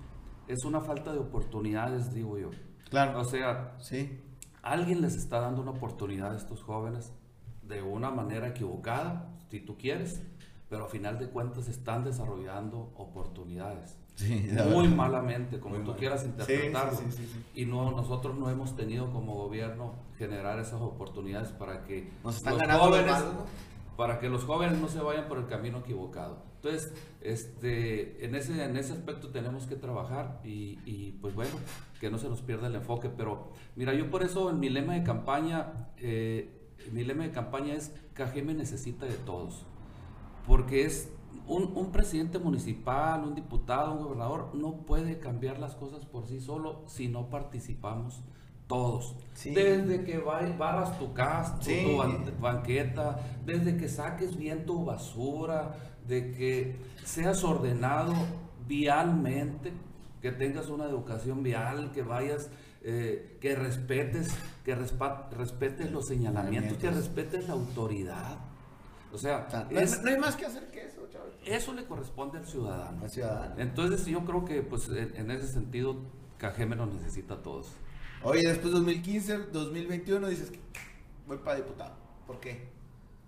es 0.49 0.64
una 0.64 0.81
falta 0.81 1.12
de 1.12 1.21
oportunidades, 1.21 2.12
digo 2.12 2.38
yo. 2.38 2.50
Claro. 2.90 3.21
O 3.21 3.25
sea, 3.25 3.76
sí. 3.78 4.21
alguien 4.62 5.00
les 5.00 5.14
está 5.14 5.40
dando 5.40 5.62
una 5.62 5.71
oportunidad 5.71 6.33
a 6.33 6.37
estos 6.37 6.62
jóvenes 6.62 7.12
de 7.69 7.83
una 7.83 8.11
manera 8.11 8.49
equivocada, 8.49 9.31
si 9.51 9.61
tú 9.61 9.77
quieres, 9.77 10.23
pero 10.69 10.87
a 10.87 10.89
final 10.89 11.19
de 11.19 11.29
cuentas 11.29 11.69
están 11.69 12.05
desarrollando 12.05 12.93
oportunidades 12.97 13.97
muy 14.71 14.89
malamente, 14.89 15.61
como 15.61 15.77
tú 15.79 15.95
quieras 15.97 16.25
interpretarlo. 16.25 16.99
y 17.55 17.67
no, 17.67 17.91
nosotros 17.93 18.37
no 18.37 18.51
hemos 18.51 18.75
tenido 18.75 19.11
como 19.13 19.35
gobierno 19.35 19.95
generar 20.19 20.59
esas 20.59 20.81
oportunidades 20.81 21.51
para 21.51 21.85
que 21.85 22.11
los 22.25 22.43
jóvenes, 22.43 23.25
para 23.97 24.19
que 24.19 24.29
los 24.29 24.45
jóvenes 24.45 24.79
no 24.79 24.89
se 24.89 25.01
vayan 25.01 25.29
por 25.29 25.39
el 25.39 25.47
camino 25.47 25.79
equivocado. 25.79 26.43
Entonces, 26.57 26.93
este, 27.21 28.25
en 28.25 28.35
ese, 28.35 28.65
en 28.65 28.77
ese 28.77 28.93
aspecto 28.93 29.29
tenemos 29.29 29.67
que 29.67 29.77
trabajar 29.77 30.41
y, 30.45 30.81
y, 30.85 31.13
pues 31.21 31.35
bueno, 31.37 31.55
que 32.01 32.11
no 32.11 32.19
se 32.19 32.29
nos 32.29 32.43
pierda 32.43 32.67
el 32.67 32.75
enfoque. 32.75 33.09
Pero 33.09 33.53
mira, 33.77 33.95
yo 33.95 34.11
por 34.11 34.25
eso 34.25 34.51
en 34.51 34.59
mi 34.59 34.69
lema 34.69 34.95
de 34.95 35.05
campaña, 35.05 35.91
eh, 35.99 36.58
mi 36.92 37.04
lema 37.04 37.25
de 37.25 37.30
campaña 37.30 37.75
es 37.75 37.92
me 38.45 38.54
necesita 38.54 39.07
de 39.07 39.14
todos, 39.14 39.64
porque 40.47 40.85
es 40.85 41.11
un, 41.47 41.92
presidente 41.92 42.38
municipal, 42.38 43.25
un 43.25 43.35
diputado, 43.35 43.92
un 43.92 44.04
gobernador 44.04 44.50
no 44.54 44.85
puede 44.85 45.18
cambiar 45.18 45.59
las 45.59 45.75
cosas 45.75 46.04
por 46.04 46.26
sí 46.26 46.40
solo 46.40 46.83
si 46.87 47.09
no 47.09 47.30
participamos 47.30 48.23
todos. 48.66 49.16
Desde 49.45 50.04
que 50.04 50.18
barras 50.18 50.99
tu 50.99 51.14
casa, 51.14 51.59
tu, 51.59 51.97
banqueta, 52.40 53.18
desde 53.47 53.76
que 53.76 53.88
saques 53.88 54.37
bien 54.37 54.66
tu 54.66 54.85
basura, 54.85 55.75
de 56.07 56.33
que 56.33 56.76
seas 57.04 57.42
ordenado 57.45 58.12
vialmente, 58.66 59.73
que 60.21 60.33
tengas 60.33 60.68
una 60.68 60.85
educación 60.85 61.42
vial, 61.42 61.92
que 61.92 62.02
vayas, 62.02 62.50
eh, 62.90 63.37
que 63.38 63.54
respetes, 63.54 64.30
que 64.64 64.75
respetes 64.75 65.92
los 65.92 66.07
señalamientos, 66.07 66.78
que 66.78 66.90
respetes 66.90 67.47
la 67.47 67.52
autoridad. 67.52 68.38
O 69.12 69.18
sea, 69.18 69.47
no, 69.71 70.09
hay 70.09 70.18
más 70.18 70.37
que 70.37 70.47
hacer 70.47 70.71
que 70.71 70.87
eso, 70.87 71.07
Eso 71.45 71.75
le 71.75 71.85
corresponde 71.85 72.38
al 72.38 72.47
ciudadano. 72.47 73.02
Al 73.02 73.11
ciudadano. 73.11 73.57
Entonces 73.59 74.07
yo 74.07 74.25
creo 74.25 74.47
que 74.47 74.62
pues 74.62 74.88
en, 74.88 75.30
ese 75.30 75.49
sentido 75.49 75.99
Cajeme 76.38 76.76
nos 76.76 76.90
necesita 76.90 77.35
a 77.35 77.42
todos. 77.42 77.66
Oye, 78.23 78.49
después 78.49 78.73
2015, 78.73 79.37
2021 79.52 80.26
dices 80.28 80.50
que 80.50 80.61
voy 81.26 81.37
para 81.37 81.57
diputado. 81.57 81.95
¿Por 82.26 82.40
qué? 82.40 82.71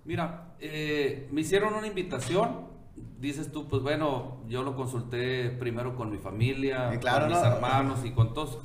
Mira, 0.06 0.54
eh, 0.58 1.28
me 1.32 1.42
hicieron 1.42 1.74
una 1.74 1.86
invitación. 1.86 2.79
Dices 3.20 3.52
tú, 3.52 3.68
pues 3.68 3.82
bueno, 3.82 4.38
yo 4.48 4.62
lo 4.62 4.74
consulté 4.74 5.50
primero 5.50 5.94
con 5.94 6.10
mi 6.10 6.18
familia, 6.18 6.98
con 7.00 7.28
mis 7.28 7.38
hermanos 7.38 8.04
y 8.04 8.12
con 8.12 8.32
todos. 8.32 8.58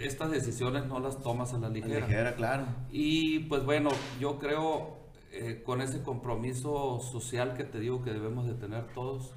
Estas 0.00 0.30
decisiones 0.30 0.86
no 0.86 0.98
las 0.98 1.20
tomas 1.22 1.54
a 1.54 1.58
la 1.58 1.68
ligera. 1.68 1.98
A 1.98 2.00
la 2.00 2.06
ligera, 2.06 2.34
claro. 2.34 2.64
Y 2.90 3.40
pues 3.40 3.64
bueno, 3.64 3.90
yo 4.18 4.38
creo 4.38 5.00
eh, 5.32 5.62
con 5.64 5.80
ese 5.80 6.02
compromiso 6.02 6.98
social 7.00 7.56
que 7.56 7.62
te 7.62 7.78
digo 7.78 8.02
que 8.02 8.12
debemos 8.12 8.48
de 8.48 8.54
tener 8.54 8.92
todos, 8.94 9.32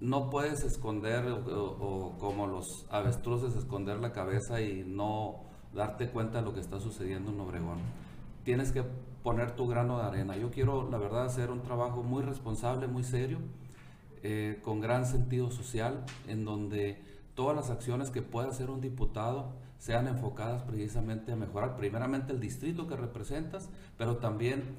no 0.00 0.28
puedes 0.28 0.64
esconder 0.64 1.24
o, 1.28 2.16
como 2.18 2.48
los 2.48 2.84
avestruces 2.90 3.54
esconder 3.54 3.98
la 3.98 4.12
cabeza 4.12 4.60
y 4.60 4.84
no 4.84 5.44
darte 5.72 6.08
cuenta 6.10 6.38
de 6.38 6.44
lo 6.44 6.54
que 6.54 6.60
está 6.60 6.80
sucediendo 6.80 7.30
en 7.30 7.38
Obregón. 7.38 7.78
Tienes 8.44 8.72
que 8.72 8.84
poner 9.22 9.52
tu 9.56 9.66
grano 9.66 9.98
de 9.98 10.04
arena. 10.04 10.36
Yo 10.36 10.50
quiero, 10.50 10.88
la 10.90 10.98
verdad, 10.98 11.26
hacer 11.26 11.50
un 11.50 11.62
trabajo 11.62 12.02
muy 12.02 12.22
responsable, 12.22 12.86
muy 12.86 13.04
serio, 13.04 13.38
eh, 14.22 14.60
con 14.62 14.80
gran 14.80 15.06
sentido 15.06 15.50
social, 15.50 16.04
en 16.26 16.44
donde 16.44 17.02
todas 17.34 17.56
las 17.56 17.70
acciones 17.70 18.10
que 18.10 18.22
pueda 18.22 18.48
hacer 18.48 18.70
un 18.70 18.80
diputado 18.80 19.52
sean 19.78 20.08
enfocadas 20.08 20.62
precisamente 20.62 21.32
a 21.32 21.36
mejorar 21.36 21.76
primeramente 21.76 22.32
el 22.32 22.40
distrito 22.40 22.88
que 22.88 22.96
representas, 22.96 23.70
pero 23.96 24.16
también 24.16 24.76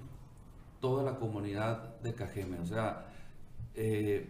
toda 0.82 1.04
la 1.04 1.18
comunidad 1.18 2.00
de 2.02 2.14
Cajeme. 2.14 2.60
O 2.60 2.66
sea, 2.66 3.06
eh, 3.76 4.30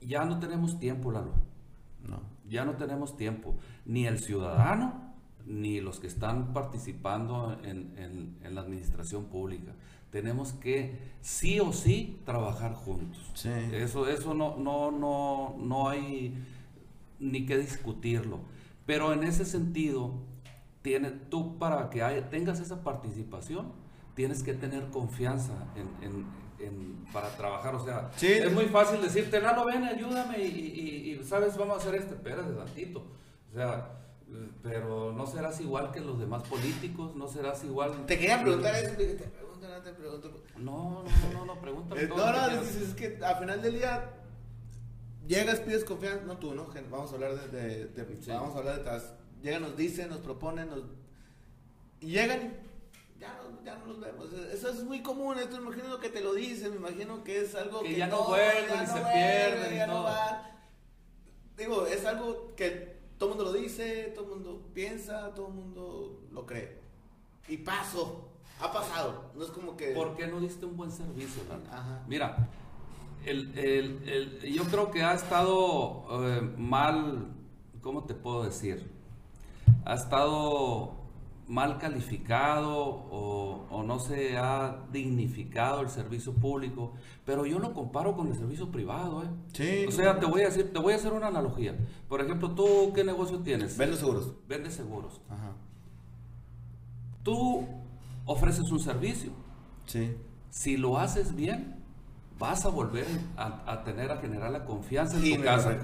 ya 0.00 0.24
no 0.24 0.38
tenemos 0.38 0.78
tiempo, 0.78 1.10
Lalo. 1.10 1.32
No. 2.06 2.20
Ya 2.48 2.64
no 2.64 2.72
tenemos 2.72 3.16
tiempo. 3.16 3.54
Ni 3.86 4.06
el 4.06 4.18
ciudadano, 4.18 5.03
ni 5.46 5.80
los 5.80 6.00
que 6.00 6.06
están 6.06 6.52
participando 6.52 7.58
en, 7.62 8.36
la 8.48 8.60
administración 8.60 9.26
pública. 9.26 9.72
Tenemos 10.10 10.52
que 10.52 10.96
sí 11.20 11.60
o 11.60 11.72
sí 11.72 12.20
trabajar 12.24 12.74
juntos. 12.74 13.44
Eso, 13.72 14.08
eso 14.08 14.34
no, 14.34 14.56
no, 14.56 14.90
no, 14.90 15.56
no 15.58 15.88
hay 15.88 16.34
ni 17.18 17.46
que 17.46 17.58
discutirlo. 17.58 18.40
Pero 18.86 19.12
en 19.12 19.24
ese 19.24 19.44
sentido, 19.44 20.12
tiene, 20.82 21.10
tú 21.10 21.58
para 21.58 21.90
que 21.90 22.00
tengas 22.30 22.60
esa 22.60 22.82
participación, 22.82 23.72
tienes 24.14 24.42
que 24.42 24.54
tener 24.54 24.88
confianza 24.90 25.54
en, 25.74 26.26
en, 26.64 27.06
para 27.12 27.28
trabajar. 27.36 27.74
O 27.74 27.84
sea, 27.84 28.10
es 28.20 28.52
muy 28.52 28.66
fácil 28.66 29.00
decirte, 29.00 29.40
Lalo, 29.40 29.64
ven, 29.64 29.84
ayúdame 29.84 30.38
y, 30.38 31.20
sabes, 31.24 31.56
vamos 31.56 31.76
a 31.76 31.80
hacer 31.80 31.96
este, 31.96 32.14
espérate 32.14 32.52
tantito. 32.52 33.04
O 33.50 33.54
sea, 33.54 34.03
pero 34.62 35.12
no 35.12 35.26
serás 35.26 35.60
igual 35.60 35.90
que 35.92 36.00
los 36.00 36.18
demás 36.18 36.42
políticos, 36.44 37.14
no 37.14 37.28
serás 37.28 37.64
igual. 37.64 38.06
Te 38.06 38.18
quería 38.18 38.40
preguntar 38.42 38.74
eso, 38.74 38.94
te 38.96 39.16
pregunto, 39.16 39.68
no 39.68 39.82
te 39.82 39.92
pregunto. 39.92 40.42
No, 40.56 41.04
no, 41.04 41.32
no, 41.32 41.44
no, 41.44 41.60
pregúntame. 41.60 42.02
Eh, 42.02 42.08
no, 42.08 42.16
no, 42.16 42.62
es, 42.62 42.94
que 42.94 43.18
al 43.22 43.36
final 43.38 43.62
del 43.62 43.74
día 43.74 44.10
llegas, 45.26 45.60
pides 45.60 45.84
confianza, 45.84 46.24
no 46.24 46.38
tú, 46.38 46.54
¿no? 46.54 46.66
Vamos 46.90 47.10
a 47.12 47.14
hablar 47.14 47.50
de, 47.50 47.90
vamos 48.28 48.54
a 48.54 48.58
hablar 48.58 48.84
de 48.84 49.24
Llegan, 49.42 49.62
nos 49.62 49.76
dicen, 49.76 50.08
nos 50.08 50.20
proponen, 50.20 50.70
nos... 50.70 50.84
y 52.00 52.06
llegan 52.06 52.64
ya 53.18 53.40
no, 53.42 53.64
ya 53.64 53.76
no 53.76 53.86
los 53.86 54.00
vemos. 54.00 54.32
Eso 54.52 54.70
es 54.70 54.82
muy 54.84 55.02
común, 55.02 55.38
esto 55.38 55.56
me 55.60 55.72
imagino 55.72 55.98
que 55.98 56.10
te 56.10 56.20
lo 56.20 56.34
dicen, 56.34 56.70
me 56.70 56.76
imagino 56.76 57.24
que 57.24 57.42
es 57.42 57.54
algo 57.54 57.82
que, 57.82 57.94
ya 57.94 58.06
no, 58.06 58.24
vuelven 58.24 58.82
y 58.82 58.86
se 58.86 59.00
pierden. 59.00 59.74
Ya 59.76 59.86
no 59.86 60.06
Digo, 61.56 61.86
es 61.86 62.04
algo 62.04 62.54
que 62.56 62.93
todo 63.18 63.30
el 63.30 63.36
mundo 63.36 63.52
lo 63.52 63.58
dice, 63.58 64.12
todo 64.14 64.24
el 64.24 64.30
mundo 64.30 64.62
piensa, 64.74 65.32
todo 65.34 65.48
el 65.48 65.54
mundo 65.54 66.20
lo 66.32 66.46
cree. 66.46 66.78
Y 67.48 67.58
pasó, 67.58 68.28
ha 68.60 68.72
pasado. 68.72 69.30
No 69.34 69.44
es 69.44 69.50
como 69.50 69.76
que. 69.76 69.88
¿Por 69.92 70.16
qué 70.16 70.26
no 70.26 70.40
diste 70.40 70.66
un 70.66 70.76
buen 70.76 70.90
servicio? 70.90 71.42
Mira, 72.08 72.48
el, 73.24 73.56
el, 73.58 74.08
el, 74.08 74.52
yo 74.52 74.64
creo 74.64 74.90
que 74.90 75.02
ha 75.02 75.14
estado 75.14 76.06
eh, 76.26 76.40
mal, 76.56 77.28
¿cómo 77.82 78.04
te 78.04 78.14
puedo 78.14 78.44
decir? 78.44 78.90
Ha 79.84 79.94
estado 79.94 81.03
mal 81.46 81.78
calificado 81.78 82.74
o, 82.74 83.82
no 83.84 83.98
se 83.98 84.38
ha 84.38 84.86
dignificado 84.92 85.82
el 85.82 85.90
servicio 85.90 86.32
público, 86.32 86.94
pero 87.26 87.44
yo 87.44 87.58
lo 87.58 87.74
comparo 87.74 88.16
con 88.16 88.28
el 88.28 88.34
servicio 88.34 88.70
privado, 88.70 89.22
¿eh? 89.22 89.28
Sí. 89.52 89.84
O 89.86 89.90
sea, 89.90 90.18
te 90.18 90.24
voy 90.24 90.40
a 90.40 90.46
decir, 90.46 90.72
te 90.72 90.78
voy 90.78 90.94
a 90.94 90.96
hacer 90.96 91.12
una 91.12 91.26
analogía. 91.26 91.76
Por 92.08 92.22
ejemplo, 92.22 92.52
¿tú 92.52 92.92
qué 92.94 93.04
negocio 93.04 93.40
tienes? 93.40 93.76
Vende 93.76 93.96
seguros. 93.96 94.32
Vende 94.48 94.70
seguros. 94.70 95.20
Ajá. 95.28 95.52
Tú 97.22 97.66
ofreces 98.24 98.70
un 98.70 98.80
servicio. 98.80 99.32
Sí. 99.84 100.16
Si 100.48 100.78
lo 100.78 100.98
haces 100.98 101.34
bien, 101.34 101.76
vas 102.38 102.64
a 102.64 102.70
volver 102.70 103.06
a, 103.36 103.84
tener, 103.84 104.10
a 104.10 104.16
generar 104.16 104.50
la 104.50 104.64
confianza 104.64 105.18
en 105.18 105.26
y 105.26 105.36
tu 105.36 105.42
casa. 105.42 105.76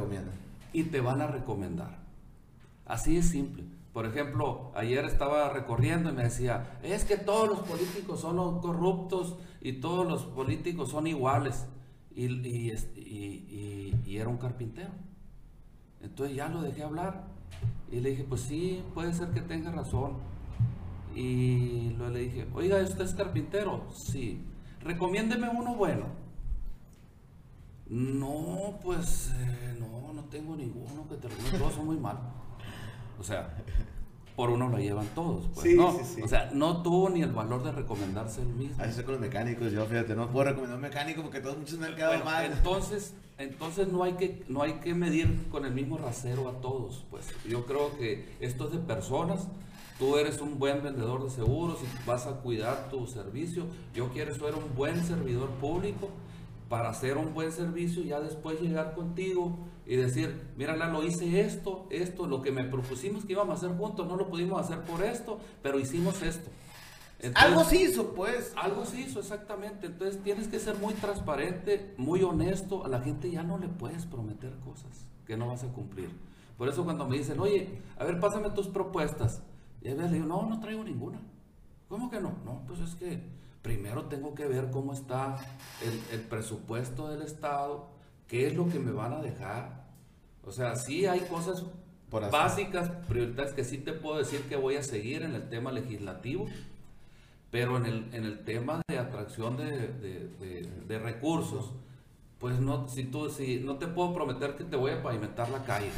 Y 0.72 0.84
te 0.84 1.00
van 1.00 1.20
a 1.20 1.26
recomendar. 1.26 1.98
Así 2.86 3.18
es 3.18 3.28
simple. 3.28 3.64
Por 3.92 4.06
ejemplo, 4.06 4.70
ayer 4.76 5.04
estaba 5.04 5.50
recorriendo 5.50 6.10
y 6.10 6.12
me 6.12 6.22
decía, 6.22 6.78
es 6.82 7.04
que 7.04 7.16
todos 7.16 7.48
los 7.48 7.58
políticos 7.60 8.20
son 8.20 8.60
corruptos 8.60 9.36
y 9.60 9.74
todos 9.74 10.06
los 10.06 10.22
políticos 10.24 10.90
son 10.90 11.08
iguales. 11.08 11.66
Y, 12.14 12.72
era 14.06 14.28
un 14.28 14.38
carpintero. 14.38 14.90
Entonces 16.02 16.36
ya 16.36 16.48
lo 16.48 16.62
dejé 16.62 16.82
hablar 16.82 17.24
y 17.90 18.00
le 18.00 18.10
dije, 18.10 18.24
pues 18.28 18.42
sí, 18.42 18.82
puede 18.94 19.12
ser 19.12 19.30
que 19.30 19.40
tenga 19.40 19.70
razón. 19.70 20.18
Y 21.14 21.90
luego 21.96 22.12
le 22.12 22.20
dije, 22.20 22.46
oiga, 22.54 22.80
¿usted 22.82 23.04
es 23.04 23.14
carpintero? 23.14 23.86
Sí. 23.92 24.44
Recomiéndeme 24.82 25.48
uno 25.48 25.74
bueno. 25.74 26.06
No, 27.88 28.78
pues 28.84 29.32
eh, 29.34 29.76
no, 29.80 30.12
no 30.12 30.22
tengo 30.24 30.54
ninguno 30.54 31.08
que 31.08 31.16
te 31.16 31.28
todos 31.58 31.74
son 31.74 31.86
muy 31.86 31.96
malos. 31.96 32.22
O 33.20 33.22
sea, 33.22 33.54
por 34.34 34.48
uno 34.48 34.70
lo 34.70 34.78
llevan 34.78 35.06
todos. 35.14 35.44
Pues, 35.52 35.66
sí, 35.68 35.76
¿no? 35.76 35.92
sí, 35.92 36.04
sí. 36.14 36.22
O 36.22 36.28
sea, 36.28 36.50
no 36.54 36.82
tuvo 36.82 37.10
ni 37.10 37.20
el 37.22 37.30
valor 37.30 37.62
de 37.62 37.72
recomendarse 37.72 38.40
el 38.40 38.48
mismo. 38.48 38.82
Así 38.82 38.98
es 38.98 39.04
con 39.04 39.12
los 39.12 39.20
mecánicos, 39.20 39.70
yo 39.70 39.84
fíjate, 39.84 40.14
no 40.14 40.30
puedo 40.30 40.46
recomendar 40.46 40.76
un 40.76 40.82
mecánico 40.82 41.22
porque 41.22 41.40
todos 41.40 41.58
muchos 41.58 41.78
me 41.78 41.88
han 41.88 41.94
quedado 41.94 42.24
mal. 42.24 42.46
Entonces, 42.46 43.12
entonces 43.36 43.88
no 43.88 44.02
hay 44.02 44.14
que 44.14 44.42
no 44.48 44.62
hay 44.62 44.74
que 44.74 44.94
medir 44.94 45.48
con 45.50 45.66
el 45.66 45.72
mismo 45.72 45.98
rasero 45.98 46.48
a 46.48 46.60
todos, 46.62 47.04
pues. 47.10 47.26
Yo 47.46 47.66
creo 47.66 47.96
que 47.98 48.36
esto 48.40 48.66
es 48.68 48.72
de 48.72 48.78
personas. 48.78 49.48
Tú 49.98 50.16
eres 50.16 50.40
un 50.40 50.58
buen 50.58 50.82
vendedor 50.82 51.22
de 51.22 51.28
seguros 51.28 51.78
y 51.82 52.08
vas 52.08 52.26
a 52.26 52.36
cuidar 52.36 52.88
tu 52.88 53.06
servicio. 53.06 53.66
Yo 53.92 54.08
quiero 54.08 54.34
ser 54.34 54.54
un 54.54 54.74
buen 54.74 55.04
servidor 55.04 55.50
público 55.50 56.08
para 56.70 56.90
hacer 56.90 57.18
un 57.18 57.34
buen 57.34 57.50
servicio 57.50 58.00
y 58.00 58.06
ya 58.06 58.20
después 58.20 58.60
llegar 58.60 58.94
contigo 58.94 59.58
y 59.84 59.96
decir, 59.96 60.52
mira, 60.56 60.76
lo 60.76 61.02
hice 61.02 61.40
esto, 61.40 61.88
esto, 61.90 62.28
lo 62.28 62.42
que 62.42 62.52
me 62.52 62.62
propusimos 62.62 63.24
que 63.24 63.32
íbamos 63.32 63.56
a 63.56 63.66
hacer 63.66 63.76
juntos, 63.76 64.06
no 64.06 64.16
lo 64.16 64.28
pudimos 64.28 64.60
hacer 64.60 64.80
por 64.82 65.02
esto, 65.02 65.40
pero 65.64 65.80
hicimos 65.80 66.22
esto. 66.22 66.48
algo 67.34 67.64
se 67.64 67.82
hizo, 67.82 68.14
pues. 68.14 68.52
Algo 68.54 68.84
se 68.84 69.00
hizo, 69.00 69.18
exactamente. 69.18 69.88
Entonces 69.88 70.22
tienes 70.22 70.46
que 70.46 70.60
ser 70.60 70.76
muy 70.76 70.94
transparente, 70.94 71.92
muy 71.98 72.22
honesto. 72.22 72.84
A 72.84 72.88
la 72.88 73.00
gente 73.00 73.32
ya 73.32 73.42
no 73.42 73.58
le 73.58 73.66
puedes 73.66 74.06
prometer 74.06 74.56
cosas 74.60 75.08
que 75.26 75.36
no 75.36 75.48
vas 75.48 75.64
a 75.64 75.72
cumplir. 75.72 76.10
Por 76.56 76.68
eso 76.68 76.84
cuando 76.84 77.08
me 77.08 77.18
dicen, 77.18 77.40
oye, 77.40 77.80
a 77.98 78.04
ver, 78.04 78.20
pásame 78.20 78.48
tus 78.50 78.68
propuestas. 78.68 79.42
Y 79.82 79.88
a 79.88 79.94
veces 79.96 80.12
le 80.12 80.18
digo, 80.18 80.28
no, 80.28 80.48
no 80.48 80.60
traigo 80.60 80.84
ninguna. 80.84 81.20
¿Cómo 81.88 82.08
que 82.08 82.20
no? 82.20 82.36
No, 82.44 82.62
pues 82.68 82.78
es 82.78 82.94
que 82.94 83.40
primero 83.62 84.04
tengo 84.06 84.34
que 84.34 84.46
ver 84.46 84.70
cómo 84.70 84.92
está 84.92 85.36
el, 86.12 86.20
presupuesto 86.20 87.08
del 87.08 87.22
Estado, 87.22 87.88
qué 88.26 88.46
es 88.46 88.54
lo 88.54 88.68
que 88.68 88.78
me 88.78 88.92
van 88.92 89.12
a 89.12 89.20
dejar. 89.20 89.84
O 90.44 90.52
sea, 90.52 90.76
sí 90.76 91.06
hay 91.06 91.20
cosas 91.20 91.64
básicas, 92.10 92.90
prioritarias 93.08 93.54
que 93.54 93.64
sí 93.64 93.78
te 93.78 93.92
puedo 93.92 94.18
decir 94.18 94.42
que 94.42 94.56
voy 94.56 94.76
a 94.76 94.82
seguir 94.82 95.22
en 95.22 95.34
el 95.34 95.48
tema 95.48 95.70
legislativo, 95.72 96.48
pero 97.50 97.76
en 97.76 97.86
el, 97.86 98.14
en 98.14 98.24
el 98.24 98.44
tema 98.44 98.80
de 98.88 98.98
atracción 98.98 99.56
de, 99.56 100.98
recursos, 101.02 101.72
pues 102.38 102.58
no, 102.58 102.88
si 102.88 103.04
tú, 103.04 103.28
si, 103.28 103.60
no 103.60 103.76
te 103.76 103.86
puedo 103.86 104.14
prometer 104.14 104.56
que 104.56 104.64
te 104.64 104.76
voy 104.76 104.92
a 104.92 105.02
pavimentar 105.02 105.50
la 105.50 105.64
calle. 105.64 105.90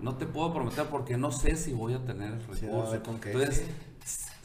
No 0.00 0.16
te 0.16 0.26
puedo 0.26 0.52
prometer 0.52 0.86
porque 0.86 1.16
no 1.16 1.30
sé 1.30 1.56
si 1.56 1.72
voy 1.72 1.94
a 1.94 2.04
tener 2.04 2.32
recursos. 2.32 2.94
Entonces, 3.24 3.64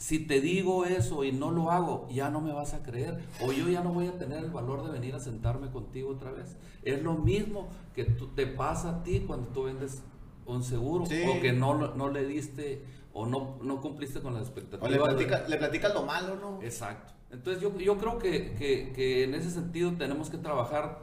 si 0.00 0.18
te 0.18 0.40
digo 0.40 0.86
eso 0.86 1.24
y 1.24 1.30
no 1.30 1.50
lo 1.50 1.70
hago, 1.70 2.08
ya 2.10 2.30
no 2.30 2.40
me 2.40 2.54
vas 2.54 2.72
a 2.72 2.82
creer. 2.82 3.18
O 3.42 3.52
yo 3.52 3.68
ya 3.68 3.82
no 3.82 3.92
voy 3.92 4.06
a 4.06 4.16
tener 4.16 4.38
el 4.42 4.50
valor 4.50 4.82
de 4.82 4.90
venir 4.90 5.14
a 5.14 5.20
sentarme 5.20 5.70
contigo 5.70 6.08
otra 6.08 6.30
vez. 6.30 6.56
Es 6.82 7.02
lo 7.02 7.16
mismo 7.16 7.68
que 7.94 8.04
te 8.04 8.46
pasa 8.46 8.88
a 8.88 9.02
ti 9.02 9.24
cuando 9.26 9.48
tú 9.48 9.64
vendes 9.64 10.02
un 10.46 10.64
seguro 10.64 11.04
o 11.04 11.40
que 11.42 11.52
no, 11.52 11.94
no 11.94 12.08
le 12.08 12.24
diste 12.24 12.82
o 13.12 13.26
no, 13.26 13.58
no 13.62 13.82
cumpliste 13.82 14.20
con 14.20 14.32
las 14.32 14.44
expectativas. 14.44 14.90
O 14.90 14.90
le, 14.90 14.98
platica, 14.98 15.46
le 15.46 15.58
platicas 15.58 15.92
lo 15.92 16.06
malo, 16.06 16.36
¿no? 16.36 16.62
Exacto. 16.62 17.12
Entonces 17.30 17.62
yo, 17.62 17.78
yo 17.78 17.98
creo 17.98 18.18
que, 18.18 18.54
que, 18.54 18.94
que, 18.94 19.24
en 19.24 19.34
ese 19.34 19.50
sentido 19.50 19.92
tenemos 19.98 20.30
que 20.30 20.38
trabajar. 20.38 21.00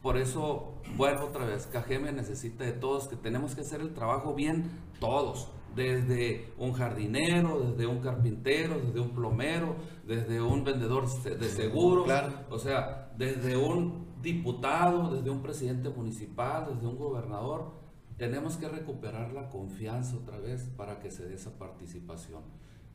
Por 0.00 0.16
eso 0.16 0.76
vuelvo 0.96 1.26
otra 1.26 1.44
vez. 1.44 1.66
Cajeme 1.66 2.10
necesita 2.10 2.64
de 2.64 2.72
todos, 2.72 3.06
que 3.06 3.16
tenemos 3.16 3.54
que 3.54 3.60
hacer 3.60 3.82
el 3.82 3.92
trabajo 3.92 4.32
bien 4.32 4.70
todos 4.98 5.50
desde 5.74 6.52
un 6.58 6.72
jardinero, 6.72 7.60
desde 7.60 7.86
un 7.86 8.00
carpintero, 8.00 8.78
desde 8.78 9.00
un 9.00 9.10
plomero, 9.10 9.76
desde 10.06 10.40
un 10.40 10.64
vendedor 10.64 11.06
de 11.22 11.48
seguros, 11.48 12.08
o 12.50 12.58
sea, 12.58 13.12
desde 13.16 13.56
un 13.56 14.14
diputado, 14.22 15.14
desde 15.14 15.30
un 15.30 15.42
presidente 15.42 15.88
municipal, 15.90 16.66
desde 16.74 16.86
un 16.86 16.96
gobernador, 16.96 17.72
tenemos 18.16 18.56
que 18.56 18.68
recuperar 18.68 19.32
la 19.32 19.50
confianza 19.50 20.16
otra 20.16 20.38
vez 20.38 20.68
para 20.76 21.00
que 21.00 21.10
se 21.10 21.26
dé 21.26 21.34
esa 21.34 21.58
participación. 21.58 22.42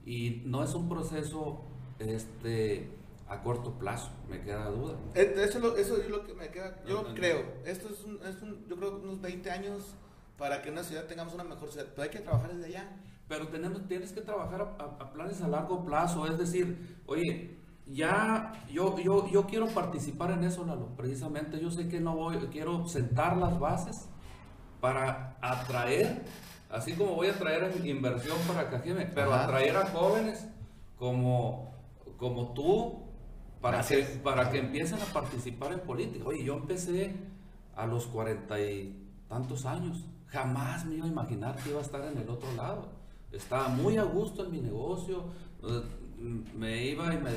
Y 0.06 0.42
no 0.46 0.64
es 0.64 0.74
un 0.74 0.88
proceso 0.88 1.66
este, 2.00 2.90
a 3.28 3.42
corto 3.44 3.78
plazo, 3.78 4.12
me 4.30 4.42
queda 4.42 4.70
duda. 4.70 4.98
Eh, 5.14 5.36
eso, 5.38 5.76
es 5.78 6.10
lo 6.10 6.24
que 6.24 6.34
me 6.34 6.50
queda, 6.50 6.82
yo 6.88 7.14
creo, 7.14 7.44
esto 7.66 7.90
es, 7.90 8.04
un, 8.06 8.20
es 8.26 8.42
un, 8.42 8.66
yo 8.68 8.76
creo 8.78 8.98
unos 8.98 9.22
20 9.22 9.52
años 9.52 9.96
para 10.40 10.62
que 10.62 10.72
una 10.72 10.84
ciudad 10.84 11.04
tengamos 11.04 11.34
una 11.34 11.44
mejor 11.44 11.70
ciudad. 11.70 11.88
Pero 11.90 12.04
hay 12.04 12.10
que 12.10 12.20
trabajar 12.20 12.54
desde 12.54 12.68
allá. 12.68 12.90
Pero 13.28 13.50
tenemos, 13.50 13.88
tienes 13.88 14.12
que 14.14 14.22
trabajar 14.22 14.62
a, 14.80 15.12
planes 15.12 15.42
a 15.42 15.48
largo 15.48 15.86
plazo. 15.86 16.26
Es 16.26 16.38
decir, 16.40 16.98
oye, 17.06 17.60
ya 17.86 18.54
yo, 18.72 18.98
yo, 18.98 19.30
yo 19.30 19.46
quiero 19.46 19.68
participar 19.68 20.32
en 20.32 20.46
eso, 20.46 20.66
Lalo. 20.66 20.96
Precisamente 20.96 21.60
yo 21.60 21.70
sé 21.70 21.90
que 21.90 22.00
no 22.00 22.16
voy, 22.16 22.38
quiero 22.52 22.88
sentar 22.88 23.38
las 23.38 23.60
bases 23.60 24.08
para 24.80 25.38
atraer, 25.42 26.24
así 26.70 26.94
como 26.94 27.16
voy 27.16 27.28
a 27.28 27.38
traer 27.38 27.86
inversión 27.86 28.38
para 28.48 28.70
Cajeme, 28.70 29.06
pero 29.08 29.34
atraer 29.34 29.76
a 29.76 29.88
jóvenes 29.88 30.48
como, 30.98 31.74
como 32.18 32.54
tú 32.54 33.04
para 33.62 33.82
que, 33.82 34.04
para 34.24 34.50
que 34.50 34.60
empiecen 34.60 35.02
a 35.02 35.06
participar 35.06 35.74
en 35.74 35.82
política. 35.82 36.26
Oye, 36.26 36.44
yo 36.44 36.56
empecé 36.56 37.14
a 37.76 37.86
los 37.86 38.08
cuarenta 38.08 38.60
y 38.60 39.06
tantos 39.28 39.66
años. 39.66 40.06
Jamás 40.32 40.86
me 40.86 40.96
iba 40.96 41.06
a 41.06 41.10
imaginar 41.10 41.56
que 41.58 41.70
iba 41.70 41.80
a 41.80 41.84
estar 41.84 42.04
en 42.06 42.18
el 42.18 42.30
otro 42.30 42.52
lado. 42.56 42.88
Estaba 43.32 43.68
muy 43.68 43.98
a 43.98 44.04
gusto 44.04 44.46
en 44.46 44.52
mi 44.52 44.62
negocio. 44.62 45.26
Eh, 45.64 45.82
me 46.56 46.86
iba 46.86 47.14
y 47.14 47.18
me, 47.18 47.32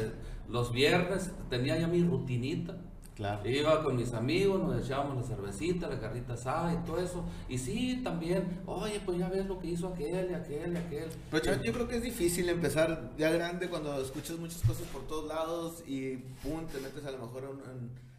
los 0.48 0.72
viernes 0.72 1.30
tenía 1.48 1.78
ya 1.78 1.86
mi 1.86 2.02
rutinita. 2.02 2.76
Claro. 3.14 3.46
Iba 3.48 3.84
con 3.84 3.96
mis 3.96 4.14
amigos, 4.14 4.62
nos 4.62 4.84
echábamos 4.84 5.16
la 5.16 5.22
cervecita, 5.22 5.86
la 5.86 6.00
carrita 6.00 6.32
asada 6.32 6.72
y 6.72 6.76
todo 6.86 6.98
eso. 6.98 7.24
Y 7.48 7.58
sí, 7.58 8.00
también, 8.02 8.60
oye, 8.66 9.00
pues 9.04 9.18
ya 9.18 9.28
ves 9.28 9.46
lo 9.46 9.58
que 9.58 9.68
hizo 9.68 9.88
aquel 9.88 10.30
y 10.30 10.34
aquel 10.34 10.72
y 10.72 10.76
aquel. 10.76 11.08
Pero 11.30 11.62
yo 11.62 11.72
creo 11.72 11.88
que 11.88 11.96
es 11.96 12.02
difícil 12.02 12.48
empezar 12.48 13.12
ya 13.18 13.30
grande 13.30 13.68
cuando 13.68 14.00
escuchas 14.00 14.38
muchas 14.38 14.62
cosas 14.62 14.86
por 14.88 15.02
todos 15.02 15.28
lados 15.28 15.84
y 15.86 16.16
pum, 16.42 16.66
te 16.72 16.80
metes 16.80 17.04
a 17.04 17.10
lo 17.12 17.18
mejor 17.18 17.44
en 17.44 17.70
en 17.70 18.11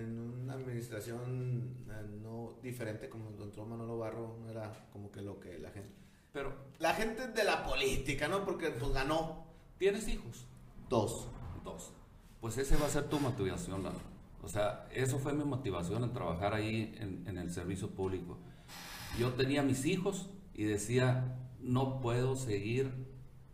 una 0.00 0.54
administración 0.54 1.84
eh, 1.88 2.18
no 2.22 2.58
diferente 2.62 3.08
como 3.08 3.30
entró 3.42 3.66
Manolo 3.66 3.98
Barro, 3.98 4.36
no 4.40 4.50
era 4.50 4.88
como 4.92 5.10
que 5.10 5.22
lo 5.22 5.38
que 5.40 5.58
la 5.58 5.70
gente... 5.70 5.90
Pero 6.32 6.54
la 6.78 6.94
gente 6.94 7.28
de 7.28 7.44
la 7.44 7.64
política, 7.64 8.26
¿no? 8.28 8.44
Porque 8.44 8.70
pues 8.70 8.92
ganó. 8.92 9.44
¿Tienes 9.78 10.08
hijos? 10.08 10.46
Dos. 10.88 11.28
Dos. 11.64 11.92
Pues 12.40 12.56
ese 12.58 12.76
va 12.76 12.86
a 12.86 12.90
ser 12.90 13.08
tu 13.08 13.20
motivación, 13.20 13.82
Lalo. 13.82 14.00
O 14.42 14.48
sea, 14.48 14.88
eso 14.92 15.18
fue 15.18 15.34
mi 15.34 15.44
motivación 15.44 16.02
en 16.04 16.12
trabajar 16.12 16.54
ahí 16.54 16.94
en, 16.98 17.24
en 17.26 17.38
el 17.38 17.50
servicio 17.50 17.90
público. 17.90 18.38
Yo 19.18 19.34
tenía 19.34 19.62
mis 19.62 19.84
hijos 19.84 20.30
y 20.54 20.64
decía, 20.64 21.36
no 21.60 22.00
puedo 22.00 22.34
seguir 22.34 22.90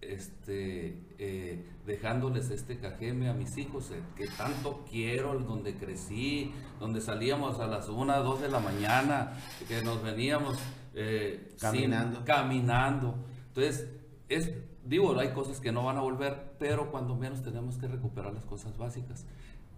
este, 0.01 0.99
eh, 1.19 1.65
dejándoles 1.89 2.51
este 2.51 2.79
cajeme 2.79 3.29
a 3.29 3.33
mis 3.33 3.59
hijos, 3.59 3.91
eh, 3.91 4.01
que 4.15 4.29
tanto 4.29 4.85
quiero, 4.89 5.37
donde 5.41 5.75
crecí, 5.77 6.53
donde 6.79 7.01
salíamos 7.01 7.59
a 7.59 7.67
las 7.67 7.89
1, 7.89 8.23
2 8.23 8.41
de 8.43 8.49
la 8.49 8.61
mañana, 8.61 9.33
que 9.67 9.83
nos 9.83 10.01
veníamos 10.01 10.57
eh, 10.95 11.57
caminando. 11.61 12.25
caminando. 12.25 13.15
Entonces, 13.49 13.89
es, 14.29 14.53
digo, 14.85 15.19
hay 15.19 15.31
cosas 15.33 15.61
que 15.61 15.73
no 15.73 15.83
van 15.83 15.97
a 15.97 16.03
volver, 16.03 16.55
pero 16.61 16.93
cuando 16.93 17.17
menos 17.17 17.43
tenemos 17.43 17.77
que 17.79 17.89
recuperar 17.89 18.33
las 18.33 18.45
cosas 18.45 18.79
básicas. 18.79 19.27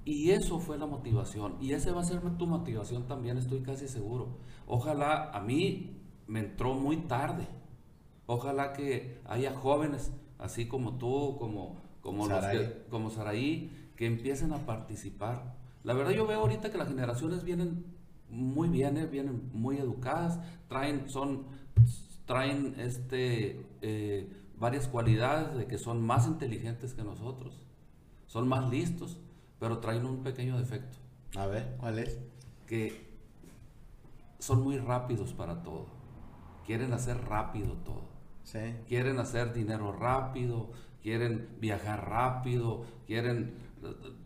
Y 0.04 0.32
eso 0.32 0.58
fue 0.58 0.76
la 0.76 0.86
motivación. 0.86 1.56
Y 1.62 1.72
ese 1.72 1.92
va 1.92 2.02
a 2.02 2.04
ser 2.04 2.20
tu 2.36 2.46
motivación 2.46 3.06
también, 3.06 3.38
estoy 3.38 3.62
casi 3.62 3.88
seguro. 3.88 4.36
Ojalá 4.66 5.30
a 5.30 5.40
mí 5.40 5.96
me 6.26 6.40
entró 6.40 6.74
muy 6.74 6.98
tarde 6.98 7.46
Ojalá 8.32 8.72
que 8.72 9.20
haya 9.24 9.52
jóvenes, 9.52 10.12
así 10.38 10.68
como 10.68 10.98
tú, 10.98 11.36
como, 11.36 11.80
como, 12.00 12.26
Saraí. 12.26 12.56
Los 12.56 12.66
que, 12.66 12.82
como 12.90 13.10
Saraí, 13.10 13.90
que 13.96 14.06
empiecen 14.06 14.52
a 14.52 14.66
participar. 14.66 15.54
La 15.84 15.94
verdad 15.94 16.12
yo 16.12 16.26
veo 16.26 16.40
ahorita 16.40 16.70
que 16.70 16.78
las 16.78 16.88
generaciones 16.88 17.44
vienen 17.44 17.84
muy 18.28 18.68
bien, 18.68 18.96
eh, 18.96 19.06
vienen 19.06 19.50
muy 19.52 19.78
educadas, 19.78 20.38
traen, 20.68 21.08
son, 21.08 21.46
traen 22.26 22.74
este, 22.78 23.66
eh, 23.82 24.28
varias 24.58 24.88
cualidades 24.88 25.56
de 25.56 25.66
que 25.66 25.78
son 25.78 26.00
más 26.02 26.26
inteligentes 26.26 26.94
que 26.94 27.02
nosotros, 27.02 27.66
son 28.26 28.48
más 28.48 28.70
listos, 28.70 29.18
pero 29.58 29.78
traen 29.78 30.04
un 30.04 30.22
pequeño 30.22 30.58
defecto. 30.58 30.98
A 31.36 31.46
ver, 31.46 31.76
¿cuál 31.78 31.98
es? 31.98 32.18
Que 32.66 33.08
son 34.38 34.62
muy 34.62 34.78
rápidos 34.78 35.32
para 35.32 35.62
todo, 35.62 35.86
quieren 36.66 36.92
hacer 36.92 37.18
rápido 37.24 37.74
todo. 37.84 38.20
Quieren 38.88 39.18
hacer 39.18 39.52
dinero 39.52 39.92
rápido, 39.92 40.70
quieren 41.02 41.48
viajar 41.60 42.08
rápido, 42.08 42.84
quieren 43.06 43.54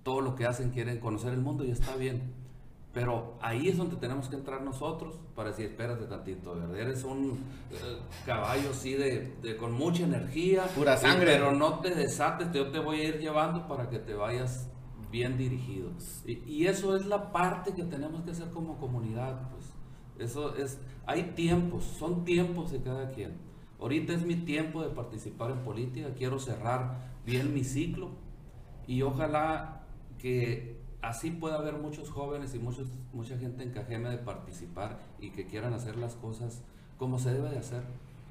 todo 0.02 0.20
lo 0.20 0.34
que 0.34 0.46
hacen, 0.46 0.70
quieren 0.70 0.98
conocer 0.98 1.32
el 1.32 1.40
mundo 1.40 1.64
y 1.64 1.70
está 1.70 1.96
bien. 1.96 2.44
Pero 2.92 3.36
ahí 3.40 3.68
es 3.68 3.76
donde 3.76 3.96
tenemos 3.96 4.28
que 4.28 4.36
entrar 4.36 4.62
nosotros 4.62 5.18
para 5.34 5.50
decir, 5.50 5.66
espérate 5.66 6.04
tantito, 6.04 6.54
¿verdad? 6.54 6.78
eres 6.78 7.02
un 7.02 7.40
eh, 7.72 7.98
caballo 8.24 8.70
así 8.70 8.94
de, 8.94 9.56
con 9.58 9.72
mucha 9.72 10.04
energía. 10.04 10.62
Pura 10.76 10.96
sangre. 10.96 11.32
pero 11.32 11.52
no 11.52 11.80
te 11.80 11.92
desates, 11.92 12.52
yo 12.52 12.70
te 12.70 12.78
voy 12.78 13.00
a 13.00 13.08
ir 13.08 13.18
llevando 13.18 13.66
para 13.66 13.90
que 13.90 13.98
te 13.98 14.14
vayas 14.14 14.68
bien 15.10 15.36
dirigido. 15.36 15.90
Y, 16.24 16.38
y, 16.46 16.66
eso 16.68 16.96
es 16.96 17.06
la 17.06 17.32
parte 17.32 17.74
que 17.74 17.82
tenemos 17.82 18.22
que 18.22 18.30
hacer 18.30 18.50
como 18.50 18.78
comunidad, 18.78 19.50
pues. 19.50 19.74
Eso 20.16 20.54
es, 20.54 20.78
hay 21.04 21.32
tiempos, 21.34 21.84
son 21.84 22.24
tiempos 22.24 22.70
de 22.70 22.80
cada 22.80 23.10
quien. 23.10 23.36
Ahorita 23.84 24.14
es 24.14 24.24
mi 24.24 24.36
tiempo 24.36 24.82
de 24.82 24.88
participar 24.88 25.50
en 25.50 25.58
política, 25.58 26.14
quiero 26.16 26.38
cerrar 26.38 27.00
bien 27.26 27.52
mi 27.52 27.64
ciclo 27.64 28.12
y 28.86 29.02
ojalá 29.02 29.82
que 30.16 30.80
así 31.02 31.30
pueda 31.30 31.56
haber 31.56 31.74
muchos 31.74 32.08
jóvenes 32.08 32.54
y 32.54 32.58
muchos, 32.58 32.88
mucha 33.12 33.36
gente 33.36 33.62
en 33.62 33.72
Cajeme 33.72 34.08
de 34.08 34.16
participar 34.16 35.00
y 35.20 35.32
que 35.32 35.46
quieran 35.46 35.74
hacer 35.74 35.98
las 35.98 36.14
cosas 36.14 36.62
como 36.96 37.18
se 37.18 37.34
debe 37.34 37.50
de 37.50 37.58
hacer. 37.58 37.82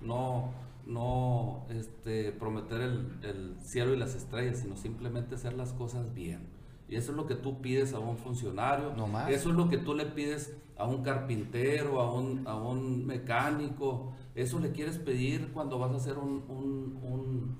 No, 0.01 0.49
no 0.87 1.67
este, 1.69 2.31
prometer 2.31 2.81
el, 2.81 3.19
el, 3.21 3.55
cielo 3.61 3.93
y 3.93 3.97
las 3.97 4.15
estrellas, 4.15 4.57
sino 4.57 4.75
simplemente 4.75 5.35
hacer 5.35 5.53
las 5.53 5.71
cosas 5.73 6.15
bien. 6.15 6.47
Y 6.89 6.95
eso 6.95 7.11
es 7.11 7.15
lo 7.15 7.27
que 7.27 7.35
tú 7.35 7.61
pides 7.61 7.93
a 7.93 7.99
un 7.99 8.17
funcionario, 8.17 8.95
no 8.97 9.05
más. 9.05 9.29
eso 9.29 9.51
es 9.51 9.55
lo 9.55 9.69
que 9.69 9.77
tú 9.77 9.93
le 9.93 10.07
pides 10.07 10.57
a 10.79 10.87
un 10.87 11.03
carpintero, 11.03 12.01
a 12.01 12.11
un, 12.11 12.47
a 12.47 12.55
un 12.55 13.05
mecánico, 13.05 14.13
eso 14.35 14.59
le 14.59 14.71
quieres 14.71 14.97
pedir 14.97 15.51
cuando 15.53 15.79
vas 15.79 15.91
a 15.91 15.97
hacer 15.97 16.17
un, 16.17 16.43
un, 16.49 16.99
un 17.03 17.57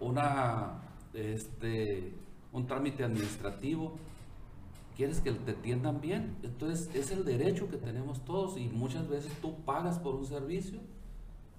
una, 0.00 0.80
este, 1.12 2.14
un 2.52 2.66
trámite 2.66 3.04
administrativo 3.04 3.96
quieres 4.98 5.20
que 5.20 5.30
te 5.30 5.52
atiendan 5.52 6.00
bien. 6.00 6.36
Entonces 6.42 6.92
es 6.92 7.12
el 7.12 7.24
derecho 7.24 7.70
que 7.70 7.76
tenemos 7.76 8.24
todos 8.24 8.58
y 8.58 8.68
muchas 8.68 9.08
veces 9.08 9.32
tú 9.40 9.54
pagas 9.64 10.00
por 10.00 10.16
un 10.16 10.26
servicio. 10.26 10.80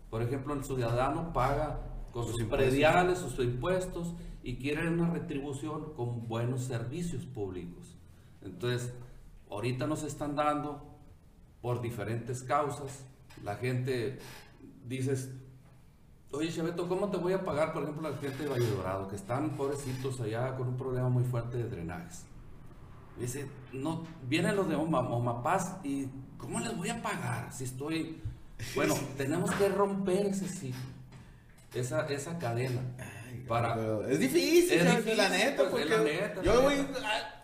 Por 0.10 0.22
ejemplo, 0.22 0.54
el 0.54 0.64
ciudadano 0.66 1.32
paga 1.32 1.80
con 2.12 2.28
sus, 2.28 2.44
prediales, 2.44 3.20
sus 3.20 3.40
impuestos 3.40 4.14
y 4.44 4.58
quiere 4.58 4.90
una 4.90 5.10
retribución 5.10 5.94
con 5.94 6.28
buenos 6.28 6.64
servicios 6.64 7.26
públicos. 7.26 7.96
Entonces, 8.42 8.94
ahorita 9.50 9.88
nos 9.88 10.04
están 10.04 10.36
dando 10.36 10.84
por 11.62 11.82
diferentes 11.82 12.44
causas. 12.44 13.06
La 13.44 13.56
gente 13.56 14.20
dices, 14.86 15.30
oye 16.32 16.52
Cheveto, 16.52 16.88
¿cómo 16.88 17.10
te 17.10 17.18
voy 17.18 17.34
a 17.34 17.44
pagar, 17.44 17.74
por 17.74 17.84
ejemplo, 17.84 18.10
la 18.10 18.18
gente 18.18 18.44
de 18.44 18.50
Valle 18.50 18.70
Dorado, 18.70 19.08
que 19.08 19.16
están 19.16 19.52
pobrecitos 19.56 20.20
allá 20.22 20.56
con 20.56 20.70
un 20.70 20.78
problema 20.78 21.10
muy 21.10 21.24
fuerte 21.24 21.58
de 21.58 21.70
drenajes? 21.70 22.26
Dice, 23.18 23.48
no, 23.74 24.06
vienen 24.24 24.56
los 24.56 24.70
de 24.70 24.76
Omapaz 24.76 25.78
y 25.84 26.08
¿cómo 26.38 26.60
les 26.60 26.76
voy 26.76 26.90
a 26.90 27.02
pagar 27.02 27.52
si 27.52 27.66
estoy... 27.66 28.22
Bueno, 28.76 28.96
tenemos 29.18 29.52
que 29.52 29.70
romper 29.70 30.28
ese 30.28 30.48
ciclo, 30.48 30.80
esa, 31.74 32.08
esa 32.08 32.38
cadena. 32.40 32.82
para... 33.48 33.76
es 34.10 34.20
difícil, 34.20 34.80
es 34.80 34.86
difícil 34.86 35.18
la 35.18 35.30
neta, 35.30 35.70
pues, 35.70 35.70
porque 35.70 35.86
la 35.86 36.04
neta, 36.04 36.42
yo 36.42 36.62
voy 36.62 36.76
a 36.76 37.40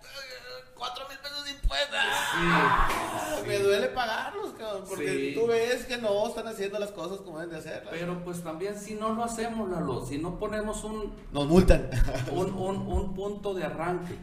cuatro 0.75 1.07
mil 1.09 1.17
pesos 1.17 1.43
de 1.45 1.51
impuestos. 1.51 1.99
Sí, 2.31 3.04
me 3.45 3.59
duele 3.59 3.87
pagarlos, 3.89 4.53
cabrón, 4.53 4.83
porque 4.87 5.33
tú 5.35 5.47
ves 5.47 5.85
que 5.85 5.97
no 5.97 6.27
están 6.27 6.47
haciendo 6.47 6.79
las 6.79 6.91
cosas 6.91 7.19
como 7.19 7.39
deben 7.39 7.53
de 7.53 7.59
hacer. 7.59 7.83
Pero 7.89 8.23
pues 8.23 8.43
también 8.43 8.79
si 8.79 8.95
no 8.95 9.13
lo 9.13 9.23
hacemos, 9.23 9.69
Lalo, 9.69 10.05
si 10.05 10.17
no 10.17 10.37
ponemos 10.37 10.83
un... 10.83 11.13
Nos 11.31 11.47
multan. 11.47 11.89
un, 12.31 12.53
un, 12.53 12.77
un 12.77 13.13
punto 13.13 13.53
de 13.53 13.63
arranque. 13.63 14.15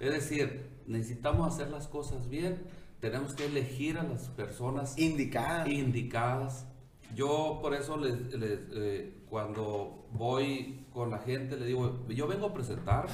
Es 0.00 0.12
decir, 0.12 0.70
necesitamos 0.86 1.54
hacer 1.54 1.70
las 1.70 1.88
cosas 1.88 2.28
bien, 2.28 2.64
tenemos 3.00 3.34
que 3.34 3.46
elegir 3.46 3.98
a 3.98 4.04
las 4.04 4.28
personas 4.28 4.96
indicadas. 4.98 5.68
indicadas. 5.68 6.66
Yo 7.14 7.58
por 7.60 7.74
eso 7.74 7.96
les, 7.96 8.14
eh, 8.32 9.22
cuando 9.28 10.06
voy 10.12 10.86
con 10.92 11.10
la 11.10 11.18
gente 11.18 11.56
le 11.56 11.66
digo, 11.66 12.06
yo 12.08 12.26
vengo 12.26 12.46
a 12.46 12.54
presentar, 12.54 13.06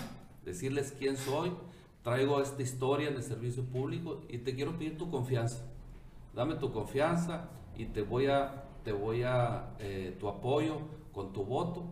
decirles 0.44 0.94
quién 0.98 1.16
soy, 1.16 1.52
traigo 2.08 2.40
esta 2.40 2.62
historia 2.62 3.10
de 3.10 3.20
servicio 3.20 3.62
público 3.64 4.22
y 4.30 4.38
te 4.38 4.54
quiero 4.54 4.78
pedir 4.78 4.96
tu 4.96 5.10
confianza. 5.10 5.62
Dame 6.34 6.54
tu 6.54 6.72
confianza 6.72 7.50
y 7.76 7.84
te 7.84 8.00
voy 8.00 8.28
a, 8.28 8.64
te 8.82 8.92
voy 8.92 9.24
a, 9.24 9.74
eh, 9.78 10.16
tu 10.18 10.26
apoyo 10.26 10.78
con 11.12 11.34
tu 11.34 11.44
voto 11.44 11.84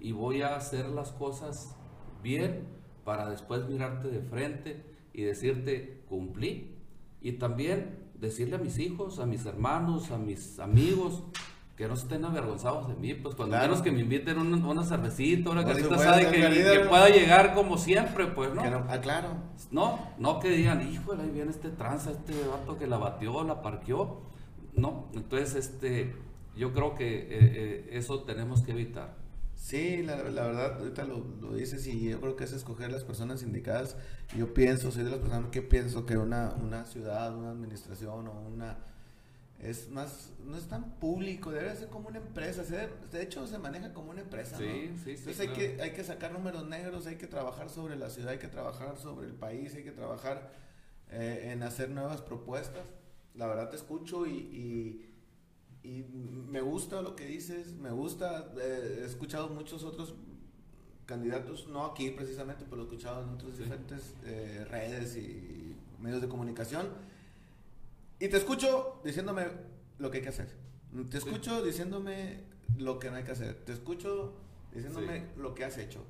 y 0.00 0.10
voy 0.10 0.42
a 0.42 0.56
hacer 0.56 0.88
las 0.88 1.12
cosas 1.12 1.76
bien 2.20 2.66
para 3.04 3.30
después 3.30 3.68
mirarte 3.68 4.08
de 4.08 4.20
frente 4.22 4.84
y 5.12 5.22
decirte, 5.22 6.02
cumplí. 6.08 6.74
Y 7.22 7.34
también 7.34 8.08
decirle 8.18 8.56
a 8.56 8.58
mis 8.58 8.76
hijos, 8.80 9.20
a 9.20 9.26
mis 9.26 9.46
hermanos, 9.46 10.10
a 10.10 10.18
mis 10.18 10.58
amigos, 10.58 11.22
que 11.80 11.88
no 11.88 11.94
estén 11.94 12.22
avergonzados 12.26 12.88
de 12.88 12.94
mí, 12.94 13.14
pues 13.14 13.34
cuando 13.34 13.56
menos 13.56 13.80
que 13.80 13.90
me 13.90 14.00
inviten 14.00 14.36
una, 14.36 14.58
una 14.68 14.84
cervecita, 14.84 15.48
una 15.48 15.64
carita 15.64 15.94
asada, 15.94 16.30
que, 16.30 16.38
que, 16.38 16.80
pueda 16.86 17.08
llegar 17.08 17.54
como 17.54 17.78
siempre, 17.78 18.26
pues, 18.26 18.52
¿no? 18.52 18.60
ah, 18.86 19.00
claro. 19.00 19.28
No, 19.70 19.98
no 20.18 20.40
que 20.40 20.50
digan, 20.50 20.86
híjole, 20.86 21.22
ahí 21.22 21.30
viene 21.30 21.50
este 21.50 21.70
tranza, 21.70 22.10
este 22.10 22.34
vato 22.46 22.76
que 22.76 22.86
la 22.86 22.98
batió, 22.98 23.44
la 23.44 23.62
parqueó. 23.62 24.20
No, 24.74 25.08
entonces, 25.14 25.54
este, 25.54 26.14
yo 26.54 26.74
creo 26.74 26.94
que 26.94 27.16
eh, 27.16 27.28
eh, 27.30 27.88
eso 27.92 28.24
tenemos 28.24 28.60
que 28.60 28.72
evitar. 28.72 29.16
Sí, 29.54 30.02
la, 30.02 30.16
la, 30.16 30.48
verdad, 30.48 30.80
ahorita 30.80 31.04
lo, 31.04 31.24
lo, 31.40 31.54
dices 31.54 31.86
y 31.86 32.10
yo 32.10 32.20
creo 32.20 32.36
que 32.36 32.44
es 32.44 32.52
escoger 32.52 32.92
las 32.92 33.04
personas 33.04 33.42
indicadas. 33.42 33.96
Yo 34.36 34.52
pienso, 34.52 34.90
soy 34.90 35.04
de 35.04 35.12
las 35.12 35.20
personas 35.20 35.48
que 35.50 35.62
pienso 35.62 36.04
que 36.04 36.18
una, 36.18 36.52
una 36.62 36.84
ciudad, 36.84 37.34
una 37.34 37.52
administración 37.52 38.28
o 38.28 38.32
una... 38.32 38.76
Es 39.62 39.90
más, 39.90 40.30
no 40.44 40.56
es 40.56 40.66
tan 40.68 40.98
público, 40.98 41.50
debe 41.50 41.76
ser 41.76 41.88
como 41.88 42.08
una 42.08 42.18
empresa. 42.18 42.62
de 42.62 43.22
hecho, 43.22 43.46
se 43.46 43.58
maneja 43.58 43.92
como 43.92 44.10
una 44.10 44.22
empresa. 44.22 44.56
Sí, 44.56 44.90
¿no? 44.90 44.98
sí, 44.98 45.04
sí. 45.04 45.10
Entonces 45.10 45.40
hay, 45.40 45.48
que, 45.48 45.82
hay 45.82 45.92
que 45.92 46.02
sacar 46.02 46.32
números 46.32 46.66
negros, 46.66 47.06
hay 47.06 47.16
que 47.16 47.26
trabajar 47.26 47.68
sobre 47.68 47.96
la 47.96 48.08
ciudad, 48.08 48.30
hay 48.30 48.38
que 48.38 48.48
trabajar 48.48 48.96
sobre 48.96 49.26
el 49.26 49.34
país, 49.34 49.74
hay 49.74 49.84
que 49.84 49.92
trabajar 49.92 50.50
eh, 51.10 51.50
en 51.52 51.62
hacer 51.62 51.90
nuevas 51.90 52.22
propuestas. 52.22 52.84
La 53.34 53.46
verdad 53.46 53.68
te 53.68 53.76
escucho 53.76 54.26
y, 54.26 54.32
y 54.32 55.10
y 55.82 56.04
me 56.48 56.60
gusta 56.60 57.00
lo 57.00 57.16
que 57.16 57.26
dices, 57.26 57.72
me 57.72 57.90
gusta, 57.90 58.52
eh, 58.60 59.00
he 59.02 59.06
escuchado 59.06 59.48
muchos 59.48 59.82
otros 59.82 60.14
candidatos, 61.06 61.68
no 61.68 61.86
aquí 61.86 62.10
precisamente, 62.10 62.66
pero 62.68 62.82
he 62.82 62.84
escuchado 62.84 63.22
en 63.22 63.30
otras 63.30 63.56
diferentes 63.56 64.14
eh, 64.24 64.66
redes 64.68 65.16
y 65.16 65.74
medios 65.98 66.20
de 66.20 66.28
comunicación. 66.28 66.88
Y 68.20 68.28
te 68.28 68.36
escucho 68.36 69.00
diciéndome 69.04 69.48
lo 69.98 70.10
que 70.10 70.18
hay 70.18 70.22
que 70.22 70.28
hacer. 70.28 70.54
Te 71.10 71.18
escucho 71.18 71.62
diciéndome 71.62 72.44
lo 72.78 72.98
que 72.98 73.10
no 73.10 73.16
hay 73.16 73.24
que 73.24 73.32
hacer. 73.32 73.54
Te 73.64 73.72
escucho 73.72 74.34
diciéndome 74.72 75.26
lo 75.36 75.54
que 75.54 75.64
has 75.64 75.78
hecho. 75.78 76.04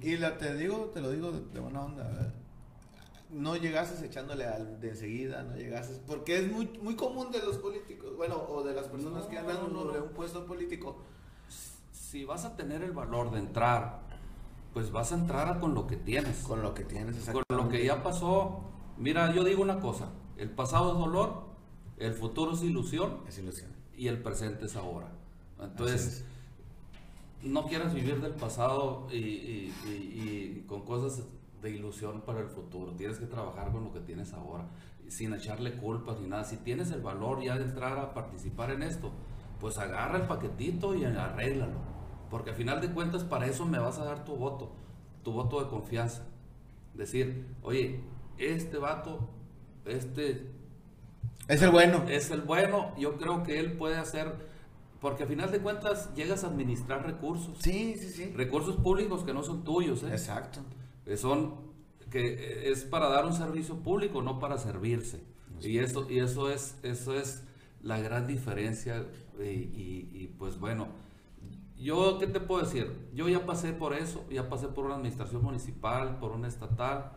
Y 0.00 0.16
la, 0.16 0.38
te 0.38 0.54
digo, 0.56 0.90
te 0.94 1.00
lo 1.00 1.10
digo 1.10 1.32
de, 1.32 1.40
de 1.52 1.60
buena 1.60 1.82
onda 1.82 2.32
no 3.32 3.56
llegases 3.56 4.02
echándole 4.02 4.44
al 4.44 4.80
de 4.80 4.90
enseguida, 4.90 5.42
no 5.42 5.56
llegases, 5.56 6.00
porque 6.06 6.38
es 6.38 6.50
muy, 6.50 6.66
muy 6.82 6.96
común 6.96 7.30
de 7.30 7.38
los 7.38 7.58
políticos, 7.58 8.16
bueno, 8.16 8.42
o 8.48 8.62
de 8.62 8.74
las 8.74 8.86
personas 8.86 9.26
que 9.26 9.38
andan 9.38 9.56
sobre 9.72 10.00
un 10.00 10.10
puesto 10.10 10.46
político. 10.46 10.98
Si 11.92 12.24
vas 12.24 12.44
a 12.44 12.56
tener 12.56 12.82
el 12.82 12.92
valor 12.92 13.30
de 13.30 13.38
entrar, 13.38 14.00
pues 14.72 14.90
vas 14.90 15.12
a 15.12 15.14
entrar 15.14 15.60
con 15.60 15.74
lo 15.74 15.86
que 15.86 15.96
tienes. 15.96 16.38
Con 16.38 16.62
lo 16.62 16.74
que 16.74 16.84
tienes, 16.84 17.16
Con 17.30 17.44
lo 17.48 17.68
que 17.68 17.84
ya 17.84 18.02
pasó. 18.02 18.64
Mira, 18.98 19.32
yo 19.32 19.44
digo 19.44 19.62
una 19.62 19.80
cosa, 19.80 20.08
el 20.40 20.50
pasado 20.50 20.92
es 20.92 20.98
dolor, 20.98 21.44
el 21.98 22.14
futuro 22.14 22.52
es 22.52 22.62
ilusión. 22.62 23.18
Es 23.28 23.38
ilusión. 23.38 23.70
Y 23.96 24.08
el 24.08 24.22
presente 24.22 24.64
es 24.64 24.76
ahora. 24.76 25.12
Entonces, 25.60 26.24
no 27.42 27.66
quieras 27.66 27.94
vivir 27.94 28.20
del 28.20 28.32
pasado 28.32 29.06
y, 29.12 29.16
y 29.16 30.64
con 30.66 30.82
cosas 30.82 31.22
de 31.60 31.70
ilusión 31.70 32.22
para 32.22 32.40
el 32.40 32.48
futuro. 32.48 32.92
Tienes 32.92 33.18
que 33.18 33.26
trabajar 33.26 33.70
con 33.70 33.84
lo 33.84 33.92
que 33.92 34.00
tienes 34.00 34.32
ahora, 34.32 34.66
sin 35.08 35.34
echarle 35.34 35.76
culpas 35.76 36.18
ni 36.20 36.28
nada. 36.28 36.44
Si 36.44 36.56
tienes 36.56 36.90
el 36.90 37.02
valor 37.02 37.42
ya 37.42 37.58
de 37.58 37.64
entrar 37.64 37.98
a 37.98 38.14
participar 38.14 38.70
en 38.70 38.82
esto, 38.82 39.12
pues 39.60 39.76
agarra 39.78 40.18
el 40.18 40.26
paquetito 40.26 40.94
y 40.94 41.04
arréglalo. 41.04 41.78
Porque 42.30 42.50
al 42.50 42.56
final 42.56 42.80
de 42.80 42.90
cuentas 42.92 43.24
para 43.24 43.46
eso 43.46 43.66
me 43.66 43.78
vas 43.78 43.98
a 43.98 44.04
dar 44.04 44.24
tu 44.24 44.36
voto, 44.36 44.72
tu 45.22 45.32
voto 45.32 45.62
de 45.62 45.68
confianza. 45.68 46.24
Decir, 46.94 47.46
oye, 47.62 48.00
este 48.38 48.78
vato, 48.78 49.28
este... 49.84 50.50
Es 51.48 51.62
el 51.62 51.70
bueno. 51.70 52.04
Es 52.08 52.30
el 52.30 52.42
bueno, 52.42 52.94
yo 52.98 53.16
creo 53.16 53.42
que 53.42 53.58
él 53.58 53.72
puede 53.72 53.96
hacer... 53.96 54.48
Porque 55.00 55.22
al 55.22 55.28
final 55.30 55.50
de 55.50 55.60
cuentas 55.60 56.14
llegas 56.14 56.44
a 56.44 56.48
administrar 56.48 57.06
recursos. 57.06 57.56
Sí, 57.60 57.96
sí, 57.98 58.10
sí. 58.10 58.32
Recursos 58.36 58.76
públicos 58.76 59.24
que 59.24 59.32
no 59.32 59.42
son 59.42 59.64
tuyos. 59.64 60.02
¿eh? 60.02 60.08
Exacto 60.12 60.60
son 61.16 61.70
que 62.10 62.70
es 62.70 62.84
para 62.84 63.08
dar 63.08 63.24
un 63.24 63.32
servicio 63.32 63.76
público, 63.76 64.20
no 64.20 64.40
para 64.40 64.58
servirse. 64.58 65.22
Y 65.62 65.78
eso, 65.78 66.10
y 66.10 66.18
eso 66.18 66.50
es, 66.50 66.76
eso 66.82 67.14
es 67.14 67.44
la 67.82 68.00
gran 68.00 68.26
diferencia. 68.26 69.06
Y, 69.38 70.26
pues 70.38 70.58
bueno, 70.58 70.88
yo 71.78 72.18
qué 72.18 72.26
te 72.26 72.40
puedo 72.40 72.62
decir, 72.62 73.08
yo 73.14 73.28
ya 73.28 73.46
pasé 73.46 73.72
por 73.72 73.94
eso, 73.94 74.24
ya 74.28 74.48
pasé 74.48 74.66
por 74.68 74.86
una 74.86 74.96
administración 74.96 75.42
municipal, 75.42 76.18
por 76.18 76.32
una 76.32 76.48
estatal, 76.48 77.12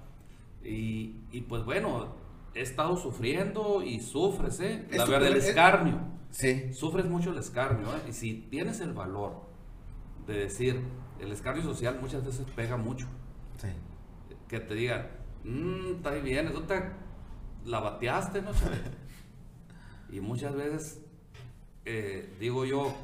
y, 0.64 1.42
pues 1.50 1.66
bueno, 1.66 2.14
he 2.56 2.62
estado 2.62 2.98
sufriendo 2.98 3.84
y 3.84 4.00
sufres, 4.00 4.60
¿eh? 4.60 4.88
La 4.92 5.06
verdad, 5.06 5.30
el 5.30 5.38
escarnio. 5.38 6.00
Sí. 6.30 6.74
Sufres 6.74 7.06
mucho 7.06 7.32
el 7.32 7.38
escarnio, 7.38 7.88
¿eh? 7.88 8.02
Y 8.10 8.14
si 8.14 8.34
tienes 8.50 8.80
el 8.80 8.94
valor 8.94 9.44
de 10.28 10.34
decir, 10.40 10.82
el 11.20 11.32
escarnio 11.32 11.64
social 11.64 12.00
muchas 12.02 12.26
veces 12.26 12.46
pega 12.56 12.78
mucho. 12.78 13.08
Sí. 13.58 13.70
Que 14.48 14.60
te 14.60 14.74
digan, 14.76 15.08
mmm, 15.44 15.96
está 15.98 16.12
bien, 16.12 16.48
eso 16.48 16.64
te 16.64 16.82
la 17.66 17.80
bateaste, 17.80 18.42
¿no? 18.42 18.52
y 20.10 20.20
muchas 20.20 20.56
veces, 20.56 21.02
eh, 21.86 22.36
digo 22.40 22.66
yo, 22.66 22.96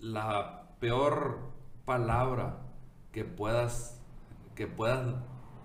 la 0.00 0.70
peor 0.80 1.40
palabra 1.84 2.58
que 3.12 3.24
puedas, 3.24 4.00
que 4.54 4.66
puedas 4.66 5.14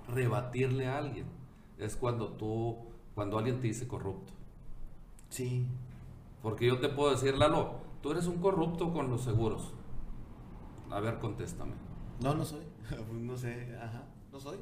rebatirle 0.08 0.88
a 0.88 0.98
alguien 0.98 1.42
es 1.77 1.95
cuando 1.95 2.29
tú, 2.33 2.77
cuando 3.15 3.38
alguien 3.38 3.59
te 3.59 3.67
dice 3.67 3.88
corrupto. 3.88 4.33
Sí. 5.29 5.65
Porque 6.41 6.67
yo 6.67 6.79
te 6.79 6.89
puedo 6.89 7.12
decir, 7.12 7.38
Lalo, 7.38 7.75
tú 8.01 8.12
eres 8.12 8.27
un 8.27 8.39
corrupto 8.39 8.93
con 8.93 9.09
los 9.09 9.23
seguros. 9.23 9.73
A 10.89 10.99
ver, 10.99 11.19
contéstame. 11.19 11.73
No, 12.21 12.33
no 12.36 12.45
soy. 12.45 12.63
no 13.13 13.38
sé, 13.38 13.75
ajá, 13.81 14.03
no 14.31 14.39
soy. 14.39 14.57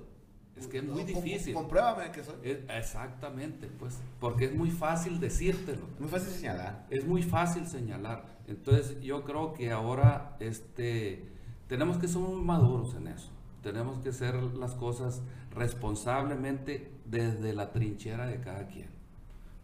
Es 0.55 0.67
que 0.67 0.79
es 0.79 0.83
muy 0.83 1.03
difícil. 1.03 1.53
Compruébame 1.53 2.11
que 2.11 2.23
soy. 2.23 2.35
exactamente, 2.43 3.67
pues, 3.67 3.99
porque 4.19 4.45
es 4.45 4.53
muy 4.53 4.69
fácil 4.69 5.19
decírtelo. 5.19 5.85
Muy 5.97 6.09
fácil 6.09 6.29
señalar. 6.29 6.85
Es 6.89 7.07
muy 7.07 7.23
fácil 7.23 7.65
señalar. 7.67 8.25
Entonces, 8.47 9.01
yo 9.01 9.23
creo 9.23 9.53
que 9.53 9.71
ahora 9.71 10.35
este 10.39 11.25
tenemos 11.67 11.97
que 11.97 12.07
ser 12.07 12.21
muy 12.21 12.41
maduros 12.41 12.93
en 12.95 13.07
eso. 13.07 13.31
Tenemos 13.61 13.99
que 13.99 14.09
hacer 14.09 14.35
las 14.35 14.75
cosas 14.75 15.21
responsablemente 15.51 16.91
desde 17.05 17.53
la 17.53 17.71
trinchera 17.71 18.27
de 18.27 18.39
cada 18.39 18.67
quien. 18.67 18.89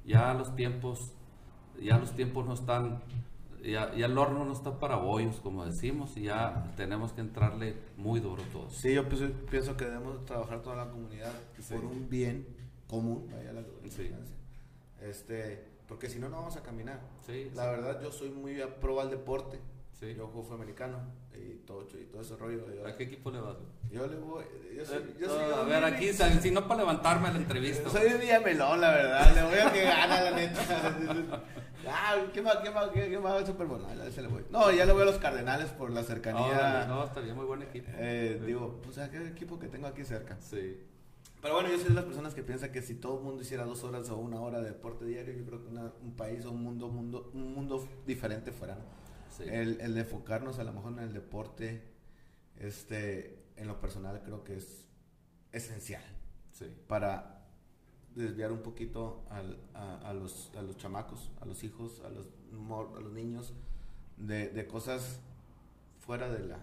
Ya 0.05 0.33
los 0.33 0.55
tiempos 0.55 1.13
ya 1.81 1.97
los 1.99 2.13
tiempos 2.15 2.45
no 2.45 2.53
están 2.53 3.03
ya, 3.63 3.91
el 3.93 4.17
horno 4.17 4.45
no 4.45 4.53
está 4.53 4.79
para 4.79 4.95
bollos, 4.95 5.39
como 5.39 5.65
decimos, 5.65 6.15
y 6.15 6.23
ya 6.23 6.71
tenemos 6.77 7.11
que 7.11 7.21
entrarle 7.21 7.75
muy 7.97 8.19
duro 8.19 8.43
todos. 8.53 8.73
Sí, 8.73 8.93
yo 8.93 9.07
pienso, 9.09 9.75
que 9.75 9.85
debemos 9.85 10.25
trabajar 10.25 10.61
toda 10.61 10.75
la 10.75 10.89
comunidad 10.89 11.33
por 11.69 11.83
un 11.83 12.07
bien 12.07 12.47
común, 12.87 13.27
este, 15.01 15.65
porque 15.87 16.09
si 16.09 16.19
no, 16.19 16.29
no 16.29 16.37
vamos 16.37 16.55
a 16.55 16.63
caminar. 16.63 17.01
la 17.55 17.65
verdad, 17.69 18.01
yo 18.01 18.11
soy 18.11 18.29
muy 18.29 18.61
a 18.61 18.79
pro 18.79 19.01
al 19.01 19.09
deporte. 19.09 19.59
Yo 19.99 20.27
juego 20.27 20.53
americano 20.53 20.99
y 21.37 21.63
todo, 21.65 21.87
y 21.93 22.05
todo 22.05 22.21
ese 22.21 22.35
rollo. 22.35 22.65
¿A 22.85 22.95
qué 22.95 23.03
equipo 23.03 23.31
le 23.31 23.39
vas? 23.39 23.57
Yo 23.91 24.07
le 24.07 24.17
voy. 24.17 24.43
Yo 24.75 24.85
soy, 24.85 24.97
eh, 24.97 25.15
yo 25.19 25.29
soy 25.29 25.53
a 25.53 25.63
ver, 25.63 25.83
aquí, 25.83 26.11
si 26.13 26.51
no 26.51 26.67
para 26.67 26.81
levantarme 26.81 27.31
la 27.31 27.37
entrevista. 27.37 27.89
Soy 27.89 28.09
de 28.09 28.39
melón 28.39 28.81
la 28.81 28.91
verdad. 28.91 29.35
Le 29.35 29.43
voy 29.43 29.59
a 29.59 29.73
que 29.73 29.83
gana, 29.83 30.21
la 30.21 30.31
neta. 30.31 30.61
ah, 31.87 32.15
¿qué 32.33 32.41
más? 32.41 32.57
¿Qué 32.57 32.71
más? 32.71 32.89
¿Qué, 32.89 33.19
más? 33.19 33.39
El 33.39 33.47
Super 33.47 33.67
Bowl. 33.67 33.81
No, 33.81 33.93
le 33.93 34.27
voy. 34.27 34.45
No, 34.49 34.71
ya 34.71 34.85
le 34.85 34.93
voy 34.93 35.01
a 35.03 35.05
los 35.05 35.17
Cardenales 35.17 35.69
por 35.71 35.91
la 35.91 36.03
cercanía. 36.03 36.85
no, 36.87 37.05
estaría 37.05 37.33
muy 37.33 37.45
buen 37.45 37.61
equipo. 37.63 37.89
Eh, 37.95 38.41
digo, 38.45 38.79
pues, 38.83 38.97
¿a 38.97 39.09
qué 39.09 39.25
equipo 39.27 39.59
que 39.59 39.67
tengo 39.67 39.87
aquí 39.87 40.03
cerca? 40.03 40.37
Sí. 40.39 40.83
Pero 41.41 41.53
bueno, 41.53 41.69
yo 41.69 41.77
soy 41.77 41.89
de 41.89 41.93
las 41.93 42.05
personas 42.05 42.33
que 42.33 42.43
piensan 42.43 42.71
que 42.71 42.81
si 42.81 42.95
todo 42.95 43.19
el 43.19 43.23
mundo 43.23 43.41
hiciera 43.41 43.63
dos 43.63 43.83
horas 43.83 44.09
o 44.09 44.17
una 44.17 44.41
hora 44.41 44.59
de 44.59 44.69
deporte 44.69 45.05
diario, 45.05 45.33
yo 45.33 45.45
creo 45.45 45.63
que 45.63 45.69
un 45.69 46.15
país 46.15 46.45
o 46.45 46.51
un 46.51 46.63
mundo, 46.63 46.89
mundo, 46.89 47.29
un 47.33 47.53
mundo 47.53 47.87
diferente 48.05 48.51
fuera. 48.51 48.77
El, 49.39 49.79
el 49.81 49.97
enfocarnos 49.97 50.59
a 50.59 50.63
lo 50.63 50.73
mejor 50.73 50.93
en 50.93 50.99
el 50.99 51.13
deporte, 51.13 51.81
este, 52.57 53.43
en 53.55 53.67
lo 53.67 53.79
personal 53.79 54.21
creo 54.23 54.43
que 54.43 54.57
es 54.57 54.85
esencial 55.51 56.03
para 56.87 57.45
desviar 58.15 58.51
un 58.51 58.63
poquito 58.63 59.25
a, 59.29 60.13
los, 60.13 60.51
a 60.55 60.61
los 60.61 60.77
chamacos, 60.77 61.31
a 61.39 61.45
los 61.45 61.63
hijos, 61.63 62.01
a 62.03 62.09
los, 62.09 62.27
a 62.27 62.99
los 62.99 63.13
niños 63.13 63.53
de, 64.17 64.49
de 64.49 64.67
cosas 64.67 65.19
fuera 65.99 66.29
de 66.29 66.47
la 66.47 66.59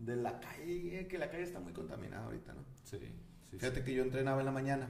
de 0.00 0.16
la 0.16 0.40
calle, 0.40 1.06
que 1.08 1.18
la 1.18 1.30
calle 1.30 1.44
está 1.44 1.60
muy 1.60 1.72
contaminada 1.72 2.24
ahorita, 2.24 2.52
¿no? 2.52 2.62
Sí, 2.82 2.98
Fíjate 3.50 3.84
que 3.84 3.94
yo 3.94 4.02
entrenaba 4.02 4.40
en 4.40 4.46
la 4.46 4.52
mañana, 4.52 4.88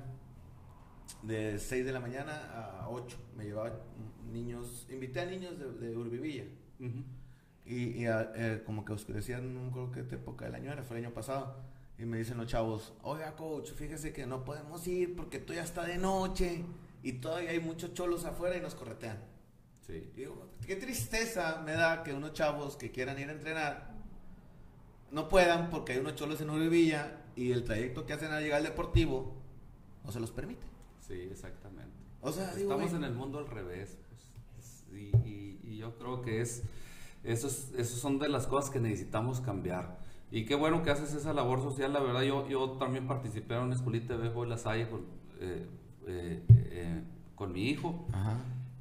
de 1.23 1.59
6 1.59 1.85
de 1.85 1.93
la 1.93 2.01
mañana 2.01 2.81
a 2.81 2.89
8, 2.89 3.17
me 3.37 3.45
llevaba 3.45 3.79
niños, 4.33 4.87
invité 4.91 5.21
a 5.21 5.27
niños 5.27 5.59
de, 5.59 5.71
de 5.73 5.97
Urbivilla, 5.97 6.45
y, 7.67 8.05
eh, 8.07 8.63
como 8.67 8.85
que 8.85 8.93
oscurecían, 8.93 9.55
no 9.55 9.71
creo 9.71 9.91
que 9.91 10.03
de 10.03 10.17
época 10.17 10.45
del 10.45 10.55
año 10.55 10.73
era, 10.73 10.83
fue 10.83 10.99
el 10.99 11.05
año 11.05 11.15
pasado. 11.15 11.57
Y 11.99 12.05
me 12.05 12.19
dicen 12.19 12.37
los 12.37 12.49
chavos, 12.49 12.93
oiga 13.03 13.37
coach, 13.37 13.73
fíjese 13.73 14.13
que 14.13 14.27
no 14.27 14.45
podemos 14.45 14.87
ir 14.89 15.15
porque 15.15 15.39
todo 15.39 15.55
ya 15.55 15.63
está 15.63 15.85
de 15.85 15.97
noche 15.97 16.65
y 17.03 17.13
todavía 17.13 17.51
hay 17.51 17.61
muchos 17.61 17.95
cholos 17.95 18.25
afuera 18.25 18.57
y 18.57 18.61
nos 18.61 18.75
corretean. 18.75 19.19
Sí. 19.87 20.11
digo, 20.17 20.49
qué 20.67 20.77
tristeza 20.77 21.63
me 21.65 21.73
da 21.73 22.03
que 22.03 22.15
unos 22.15 22.33
chavos 22.33 22.77
que 22.77 22.91
quieran 22.91 23.19
ir 23.19 23.29
a 23.29 23.33
entrenar 23.33 23.95
no 25.11 25.29
puedan 25.29 25.71
porque 25.71 25.93
hay 25.93 25.99
unos 25.99 26.15
cholos 26.17 26.41
en 26.41 26.51
Uribilla 26.51 27.21
y 27.37 27.53
el 27.53 27.65
trayecto 27.65 28.07
que 28.07 28.15
hacen 28.15 28.33
al 28.33 28.43
llegar 28.43 28.59
al 28.59 28.65
deportivo 28.65 29.35
no 30.05 30.11
se 30.11 30.21
los 30.21 30.31
permite. 30.31 30.67
Sí, 31.07 31.29
exactamente. 31.31 31.93
O 32.21 32.33
sea, 32.33 32.53
estamos 32.53 32.93
en 32.95 33.05
el 33.05 33.13
mundo 33.13 33.39
al 33.39 33.47
revés. 33.47 33.99
Pues, 34.55 34.85
y, 34.93 35.17
y, 35.29 35.44
yo 35.85 35.95
creo 35.99 36.23
que 36.23 36.41
es, 36.41 36.63
esos, 37.23 37.73
esos 37.77 38.01
son 38.01 38.19
de 38.19 38.29
las 38.29 38.47
cosas 38.47 38.71
que 38.71 38.81
necesitamos 38.81 39.41
cambiar. 39.41 39.99
Y 40.31 40.47
qué 40.47 40.55
bueno 40.55 40.83
que 40.83 40.91
haces 40.91 41.13
esa 41.13 41.35
labor 41.35 41.61
social, 41.61 41.93
la 41.93 42.01
verdad 42.01 42.23
yo, 42.23 42.49
yo 42.49 42.71
también 42.73 43.07
participé 43.07 43.55
en 43.55 43.65
una 43.65 43.75
escuelita 43.75 44.15
de 44.15 44.23
béisbol 44.23 44.49
La 44.49 44.57
Salle 44.57 44.89
con, 44.89 45.03
eh, 45.41 45.69
eh, 46.07 46.43
eh, 46.49 47.03
con 47.35 47.53
mi 47.53 47.69
hijo. 47.69 48.07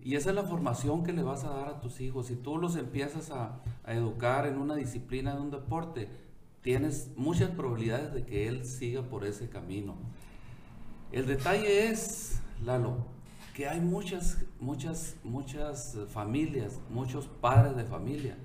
Y 0.01 0.15
esa 0.15 0.29
es 0.29 0.35
la 0.35 0.43
formación 0.43 1.03
que 1.03 1.13
le 1.13 1.23
vas 1.23 1.43
a 1.43 1.49
dar 1.49 1.67
a 1.67 1.79
tus 1.81 1.99
hijos. 2.01 2.27
Si 2.27 2.35
tú 2.35 2.57
los 2.57 2.75
empiezas 2.75 3.31
a, 3.31 3.61
a 3.83 3.93
educar 3.93 4.47
en 4.47 4.57
una 4.57 4.75
disciplina 4.75 5.35
de 5.35 5.41
un 5.41 5.51
deporte, 5.51 6.09
tienes 6.61 7.11
muchas 7.17 7.51
probabilidades 7.51 8.13
de 8.13 8.25
que 8.25 8.47
él 8.47 8.65
siga 8.65 9.01
por 9.03 9.25
ese 9.25 9.49
camino. 9.49 9.95
El 11.11 11.27
detalle 11.27 11.89
es, 11.89 12.41
Lalo, 12.63 13.05
que 13.53 13.67
hay 13.67 13.79
muchas, 13.79 14.39
muchas, 14.59 15.15
muchas 15.23 15.97
familias, 16.09 16.79
muchos 16.89 17.27
padres 17.27 17.75
de 17.75 17.85
familia 17.85 18.35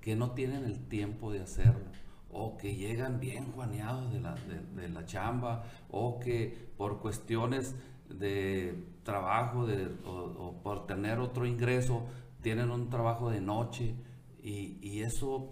que 0.00 0.16
no 0.16 0.32
tienen 0.32 0.64
el 0.64 0.88
tiempo 0.88 1.32
de 1.32 1.40
hacerlo 1.40 1.84
o 2.32 2.56
que 2.58 2.74
llegan 2.74 3.20
bien 3.20 3.52
juaneados 3.52 4.12
de 4.12 4.20
la, 4.20 4.34
de, 4.34 4.88
la 4.88 5.06
chamba 5.06 5.64
o 5.90 6.18
que 6.18 6.68
por 6.76 7.00
cuestiones 7.00 7.74
de 8.10 8.84
trabajo 9.04 9.66
de, 9.66 9.88
o, 10.04 10.54
por 10.62 10.86
tener 10.86 11.20
otro 11.20 11.46
ingreso 11.46 12.02
tienen 12.42 12.70
un 12.70 12.90
trabajo 12.90 13.30
de 13.30 13.40
noche 13.40 13.94
y, 14.42 14.78
y 14.82 15.00
eso 15.00 15.48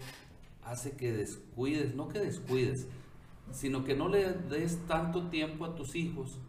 hace 0.63 0.91
que 0.91 1.11
descuides, 1.11 1.95
no 1.95 2.09
que 2.09 2.19
descuides, 2.19 2.87
sino 3.51 3.83
que 3.83 3.95
no 3.95 4.09
le 4.09 4.33
des 4.33 4.85
tanto 4.87 5.27
tiempo 5.27 5.65
a 5.65 5.75
tus 5.75 5.95
hijos 5.95 6.39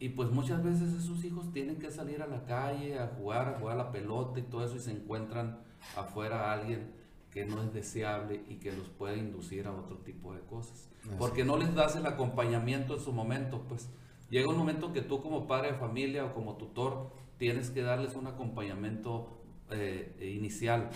y 0.00 0.10
pues 0.10 0.30
muchas 0.30 0.62
veces 0.62 0.92
esos 0.92 1.24
hijos 1.24 1.52
tienen 1.52 1.76
que 1.76 1.90
salir 1.90 2.22
a 2.22 2.26
la 2.26 2.44
calle 2.44 2.98
a 2.98 3.08
jugar, 3.08 3.48
a 3.48 3.58
jugar 3.58 3.74
a 3.74 3.84
la 3.84 3.92
pelota 3.92 4.38
y 4.38 4.42
todo 4.42 4.64
eso 4.64 4.76
y 4.76 4.80
se 4.80 4.92
encuentran 4.92 5.58
afuera 5.96 6.50
a 6.50 6.52
alguien 6.52 6.92
que 7.30 7.44
no 7.44 7.62
es 7.62 7.72
deseable 7.72 8.42
y 8.48 8.56
que 8.56 8.72
los 8.72 8.88
puede 8.88 9.18
inducir 9.18 9.66
a 9.66 9.72
otro 9.72 9.96
tipo 9.98 10.34
de 10.34 10.40
cosas. 10.40 10.88
Porque 11.18 11.44
no 11.44 11.56
les 11.56 11.74
das 11.74 11.96
el 11.96 12.06
acompañamiento 12.06 12.94
en 12.94 13.00
su 13.00 13.12
momento, 13.12 13.64
pues 13.68 13.88
llega 14.30 14.48
un 14.48 14.56
momento 14.56 14.92
que 14.92 15.02
tú 15.02 15.20
como 15.20 15.46
padre 15.46 15.72
de 15.72 15.78
familia 15.78 16.24
o 16.24 16.34
como 16.34 16.56
tutor 16.56 17.10
tienes 17.36 17.70
que 17.70 17.82
darles 17.82 18.14
un 18.14 18.26
acompañamiento 18.26 19.40
eh, 19.70 20.34
inicial 20.36 20.90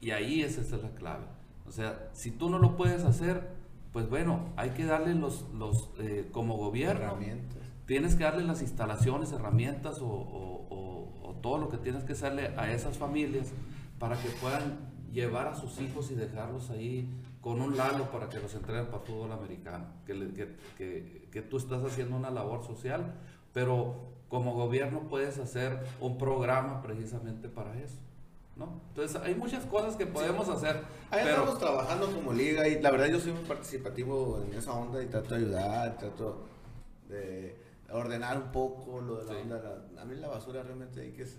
y 0.00 0.10
ahí 0.10 0.42
esa 0.42 0.62
es 0.62 0.72
la 0.72 0.94
clave. 0.94 1.26
O 1.66 1.70
sea, 1.70 2.10
si 2.12 2.32
tú 2.32 2.50
no 2.50 2.58
lo 2.58 2.76
puedes 2.76 3.04
hacer, 3.04 3.50
pues 3.92 4.08
bueno, 4.08 4.52
hay 4.56 4.70
que 4.70 4.84
darle 4.84 5.14
los, 5.14 5.48
los 5.54 5.90
eh, 5.98 6.28
como 6.32 6.56
gobierno, 6.56 7.04
herramientas 7.04 7.61
tienes 7.86 8.14
que 8.14 8.24
darle 8.24 8.44
las 8.44 8.62
instalaciones, 8.62 9.32
herramientas 9.32 9.98
o, 10.00 10.38
todo 11.42 11.58
lo 11.58 11.68
que 11.68 11.76
tienes 11.76 12.04
que 12.04 12.12
hacerle 12.12 12.54
a 12.56 12.70
esas 12.70 12.98
familias 12.98 13.48
para 13.98 14.16
que 14.16 14.28
puedan 14.40 14.78
llevar 15.12 15.48
a 15.48 15.56
sus 15.56 15.80
hijos 15.80 16.12
y 16.12 16.14
dejarlos 16.14 16.70
ahí 16.70 17.12
con 17.40 17.60
un 17.60 17.76
lalo 17.76 18.12
para 18.12 18.28
que 18.28 18.38
los 18.38 18.54
entreguen 18.54 18.86
para 18.86 19.02
fútbol 19.02 19.32
americano. 19.32 19.86
Que, 20.06 20.56
que, 21.32 21.42
tú 21.42 21.56
estás 21.56 21.84
haciendo 21.84 22.16
una 22.16 22.30
labor 22.30 22.64
social, 22.64 23.14
pero 23.52 23.96
como 24.28 24.54
gobierno 24.54 25.08
puedes 25.08 25.38
hacer 25.38 25.80
un 26.00 26.16
programa 26.16 26.80
precisamente 26.80 27.48
para 27.48 27.76
eso. 27.80 27.98
¿no? 28.54 28.80
Entonces 28.90 29.20
hay 29.20 29.34
muchas 29.34 29.66
cosas 29.66 29.96
que 29.96 30.06
podemos 30.06 30.48
hacer. 30.48 30.80
Ahí 31.10 31.26
estamos 31.26 31.58
trabajando 31.58 32.06
como 32.06 32.32
liga 32.32 32.68
y 32.68 32.80
la 32.80 32.92
verdad 32.92 33.08
yo 33.08 33.18
soy 33.18 33.32
muy 33.32 33.42
participativo 33.42 34.44
en 34.46 34.56
esa 34.56 34.72
onda 34.72 35.02
y 35.02 35.06
trato 35.06 35.34
de 35.34 35.40
ayudar, 35.40 35.98
trato 35.98 36.46
de 37.08 37.56
ordenar 37.92 38.36
un 38.38 38.52
poco 38.52 39.00
lo 39.00 39.16
de 39.24 39.32
la 39.32 39.40
onda. 39.40 39.86
a 39.98 40.04
mí 40.04 40.14
la 40.16 40.28
basura 40.28 40.62
realmente 40.62 41.12
que 41.12 41.22
es, 41.22 41.38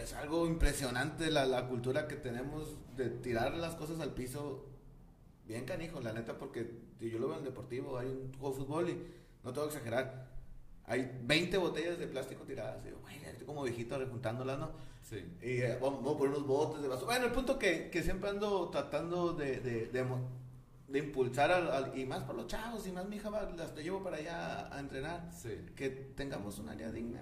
es 0.00 0.12
algo 0.14 0.46
impresionante 0.46 1.30
la, 1.30 1.46
la, 1.46 1.66
cultura 1.68 2.06
que 2.08 2.16
tenemos 2.16 2.76
de 2.96 3.10
tirar 3.10 3.54
las 3.54 3.74
cosas 3.74 4.00
al 4.00 4.12
piso. 4.12 4.66
Bien 5.46 5.64
canijo, 5.66 6.00
la 6.00 6.12
neta, 6.12 6.38
porque 6.38 6.70
yo 7.00 7.18
lo 7.18 7.26
veo 7.28 7.34
en 7.36 7.40
el 7.40 7.50
deportivo, 7.50 7.98
hay 7.98 8.06
un 8.08 8.32
juego 8.38 8.54
de 8.56 8.60
fútbol 8.64 8.88
y 8.88 9.02
no 9.44 9.52
tengo 9.52 9.68
que 9.68 9.74
exagerar. 9.74 10.30
hay 10.86 11.18
20 11.22 11.58
botellas 11.58 11.98
de 11.98 12.06
plástico 12.06 12.44
tiradas. 12.44 12.84
Y 12.86 12.90
yo, 12.90 12.98
güey, 13.00 13.16
estoy 13.24 13.46
como 13.46 13.62
viejito 13.62 13.98
rejuntándolas, 13.98 14.58
¿no? 14.58 14.70
Sí. 15.02 15.16
Y 15.42 15.60
eh, 15.60 15.78
vamos, 15.82 15.98
vamos 16.00 16.14
a 16.14 16.18
poner 16.18 16.34
unos 16.34 16.46
botes 16.46 16.80
de 16.82 16.88
basura. 16.88 17.06
Bueno, 17.06 17.26
el 17.26 17.32
punto 17.32 17.58
que, 17.58 17.90
que 17.90 18.02
siempre 18.02 18.30
ando 18.30 18.70
tratando 18.70 19.34
de, 19.34 19.60
de, 19.60 19.86
de, 19.88 20.02
mo- 20.04 20.30
de 20.88 20.98
impulsar, 20.98 21.50
al, 21.50 21.70
al- 21.70 21.98
y 21.98 22.04
más 22.04 22.22
para 22.24 22.34
los 22.38 22.46
chavos, 22.46 22.86
y 22.86 22.92
más 22.92 23.06
mi 23.08 23.16
hija, 23.16 23.30
va, 23.30 23.42
las 23.56 23.74
te 23.74 23.82
llevo 23.82 24.02
para 24.02 24.18
allá 24.18 24.74
a 24.74 24.78
entrenar, 24.80 25.30
Sí. 25.32 25.50
que 25.74 25.88
tengamos 25.90 26.58
un 26.58 26.68
área 26.68 26.90
digna. 26.90 27.20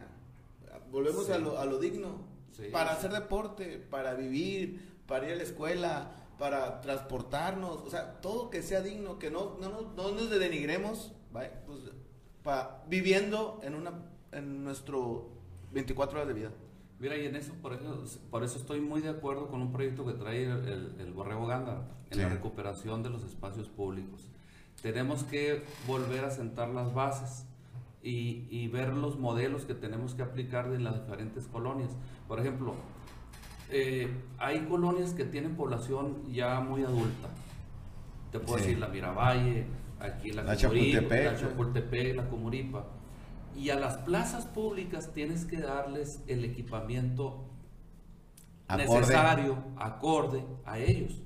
Volvemos 0.90 1.26
Sí. 1.26 1.32
a, 1.32 1.38
lo, 1.38 1.58
a 1.58 1.64
lo 1.64 1.78
digno. 1.78 2.26
Sí. 2.56 2.64
Para 2.72 2.92
hacer 2.92 3.12
deporte, 3.12 3.78
para 3.78 4.14
vivir, 4.14 5.00
para 5.06 5.26
ir 5.26 5.32
a 5.34 5.36
la 5.36 5.42
escuela, 5.42 6.10
para 6.38 6.80
transportarnos, 6.80 7.82
o 7.82 7.88
sea, 7.90 8.20
todo 8.20 8.50
que 8.50 8.62
sea 8.62 8.80
digno, 8.82 9.18
que 9.18 9.30
no, 9.30 9.56
no, 9.60 9.68
no, 9.70 9.82
no 9.94 10.10
nos 10.12 10.28
denigremos, 10.30 11.12
¿vale? 11.32 11.50
Pues, 11.66 11.78
pa- 12.42 12.82
viviendo 12.88 13.60
en, 13.62 13.74
una, 13.74 13.92
en 14.32 14.64
nuestro 14.64 15.28
24 15.72 16.16
horas 16.18 16.28
de 16.28 16.34
vida. 16.34 16.50
Mira, 17.02 17.16
y 17.16 17.26
en 17.26 17.34
eso, 17.34 17.52
por 17.60 17.72
eso, 17.72 18.04
por 18.30 18.44
eso 18.44 18.58
estoy 18.58 18.80
muy 18.80 19.00
de 19.00 19.08
acuerdo 19.08 19.48
con 19.48 19.60
un 19.60 19.72
proyecto 19.72 20.06
que 20.06 20.12
trae 20.12 20.44
el, 20.44 20.68
el, 20.68 20.94
el 21.00 21.12
Borrego 21.12 21.48
Gándara, 21.48 21.82
en 22.12 22.18
la 22.18 22.28
Sí. 22.28 22.34
recuperación 22.34 23.02
de 23.02 23.10
los 23.10 23.24
espacios 23.24 23.68
públicos. 23.68 24.30
Tenemos 24.82 25.24
que 25.24 25.64
volver 25.88 26.24
a 26.24 26.30
sentar 26.30 26.68
las 26.68 26.94
bases 26.94 27.44
y, 28.04 28.46
y 28.50 28.68
ver 28.68 28.94
los 28.94 29.18
modelos 29.18 29.64
que 29.64 29.74
tenemos 29.74 30.14
que 30.14 30.22
aplicar 30.22 30.66
en 30.72 30.84
las 30.84 31.00
diferentes 31.02 31.48
colonias. 31.48 31.90
Por 32.28 32.38
ejemplo, 32.38 32.74
eh, 33.70 34.08
hay 34.38 34.60
colonias 34.66 35.12
que 35.12 35.24
tienen 35.24 35.56
población 35.56 36.32
ya 36.32 36.60
muy 36.60 36.84
adulta. 36.84 37.30
Te 38.30 38.38
puedo 38.38 38.58
Sí. 38.58 38.64
decir 38.66 38.78
la 38.78 38.86
Miravalle, 38.86 39.66
aquí 39.98 40.30
la, 40.30 40.44
La 40.44 40.54
Comuripa, 40.56 40.98
Chapultepec, 41.00 41.24
la. 41.32 41.36
Chapultepec, 41.36 42.14
la 42.16 42.28
Comuripa. 42.28 42.86
Y 43.56 43.70
a 43.70 43.76
las 43.76 43.98
plazas 43.98 44.46
públicas 44.46 45.12
tienes 45.12 45.44
que 45.44 45.58
darles 45.58 46.22
el 46.26 46.44
equipamiento 46.44 47.44
Acorde. 48.68 49.00
necesario, 49.00 49.58
acorde 49.76 50.44
a 50.64 50.78
ellos, 50.78 51.20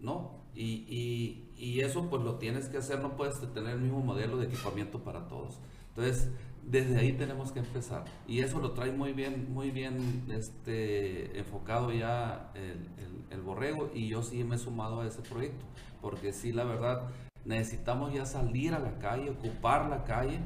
¿no? 0.00 0.32
Y, 0.54 0.84
y- 0.88 1.44
y 1.56 1.80
eso 1.80 2.08
pues 2.08 2.22
lo 2.22 2.36
tienes 2.36 2.68
que 2.68 2.78
hacer, 2.78 3.00
no 3.00 3.16
puedes 3.16 3.38
tener 3.52 3.74
el 3.74 3.80
mismo 3.80 4.00
modelo 4.00 4.36
de 4.38 4.46
equipamiento 4.46 5.00
para 5.00 5.26
todos. 5.28 5.58
Entonces, 5.90 6.28
desde 6.64 6.98
ahí 6.98 7.12
tenemos 7.12 7.52
que 7.52 7.60
empezar. 7.60 8.04
Y 8.26 8.40
eso 8.40 8.60
lo 8.60 8.72
trae 8.72 8.92
muy 8.92 9.12
bien, 9.12 9.52
muy 9.52 9.70
bien 9.70 10.24
este, 10.30 11.38
enfocado 11.38 11.92
ya 11.92 12.50
el, 12.54 12.62
el- 13.02 13.24
el 13.30 13.40
borrego 13.42 13.90
y 13.94 14.08
yo 14.08 14.22
sí 14.22 14.42
me 14.44 14.56
he 14.56 14.58
sumado 14.58 15.00
a 15.02 15.06
ese 15.06 15.22
proyecto, 15.22 15.64
porque 16.00 16.32
sí, 16.32 16.52
la 16.52 16.64
verdad, 16.64 17.02
necesitamos 17.44 18.12
ya 18.12 18.26
salir 18.26 18.74
a 18.74 18.78
la 18.78 18.98
calle, 18.98 19.30
ocupar 19.30 19.88
la 19.88 20.04
calle 20.04 20.38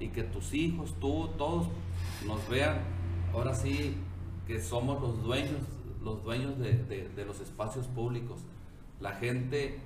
y 0.00 0.08
que 0.08 0.22
tus 0.24 0.52
hijos, 0.54 0.94
tú, 0.98 1.28
todos 1.38 1.68
nos 2.26 2.48
vean, 2.48 2.78
ahora 3.32 3.54
sí, 3.54 3.94
que 4.46 4.60
somos 4.60 5.00
los 5.00 5.22
dueños, 5.22 5.60
los 6.02 6.24
dueños 6.24 6.58
de, 6.58 6.72
de- 6.72 7.08
de 7.10 7.24
los 7.24 7.38
espacios 7.40 7.86
públicos. 7.86 8.40
La 8.98 9.12
gente 9.12 9.78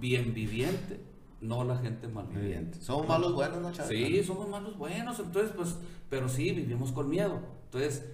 bien 0.00 0.32
viviente, 0.32 1.00
no 1.40 1.64
la 1.64 1.76
gente 1.76 2.08
malviviente. 2.08 2.80
Somos 2.80 3.06
malos 3.08 3.34
buenos, 3.34 3.60
¿no, 3.60 3.70
Chávez? 3.72 3.90
Sí, 3.90 4.24
somos 4.24 4.48
malos 4.48 4.78
buenos, 4.78 5.18
entonces 5.18 5.52
pues, 5.56 5.76
pero 6.08 6.28
sí, 6.28 6.52
vivimos 6.52 6.92
con 6.92 7.08
miedo. 7.10 7.40
Entonces, 7.66 8.04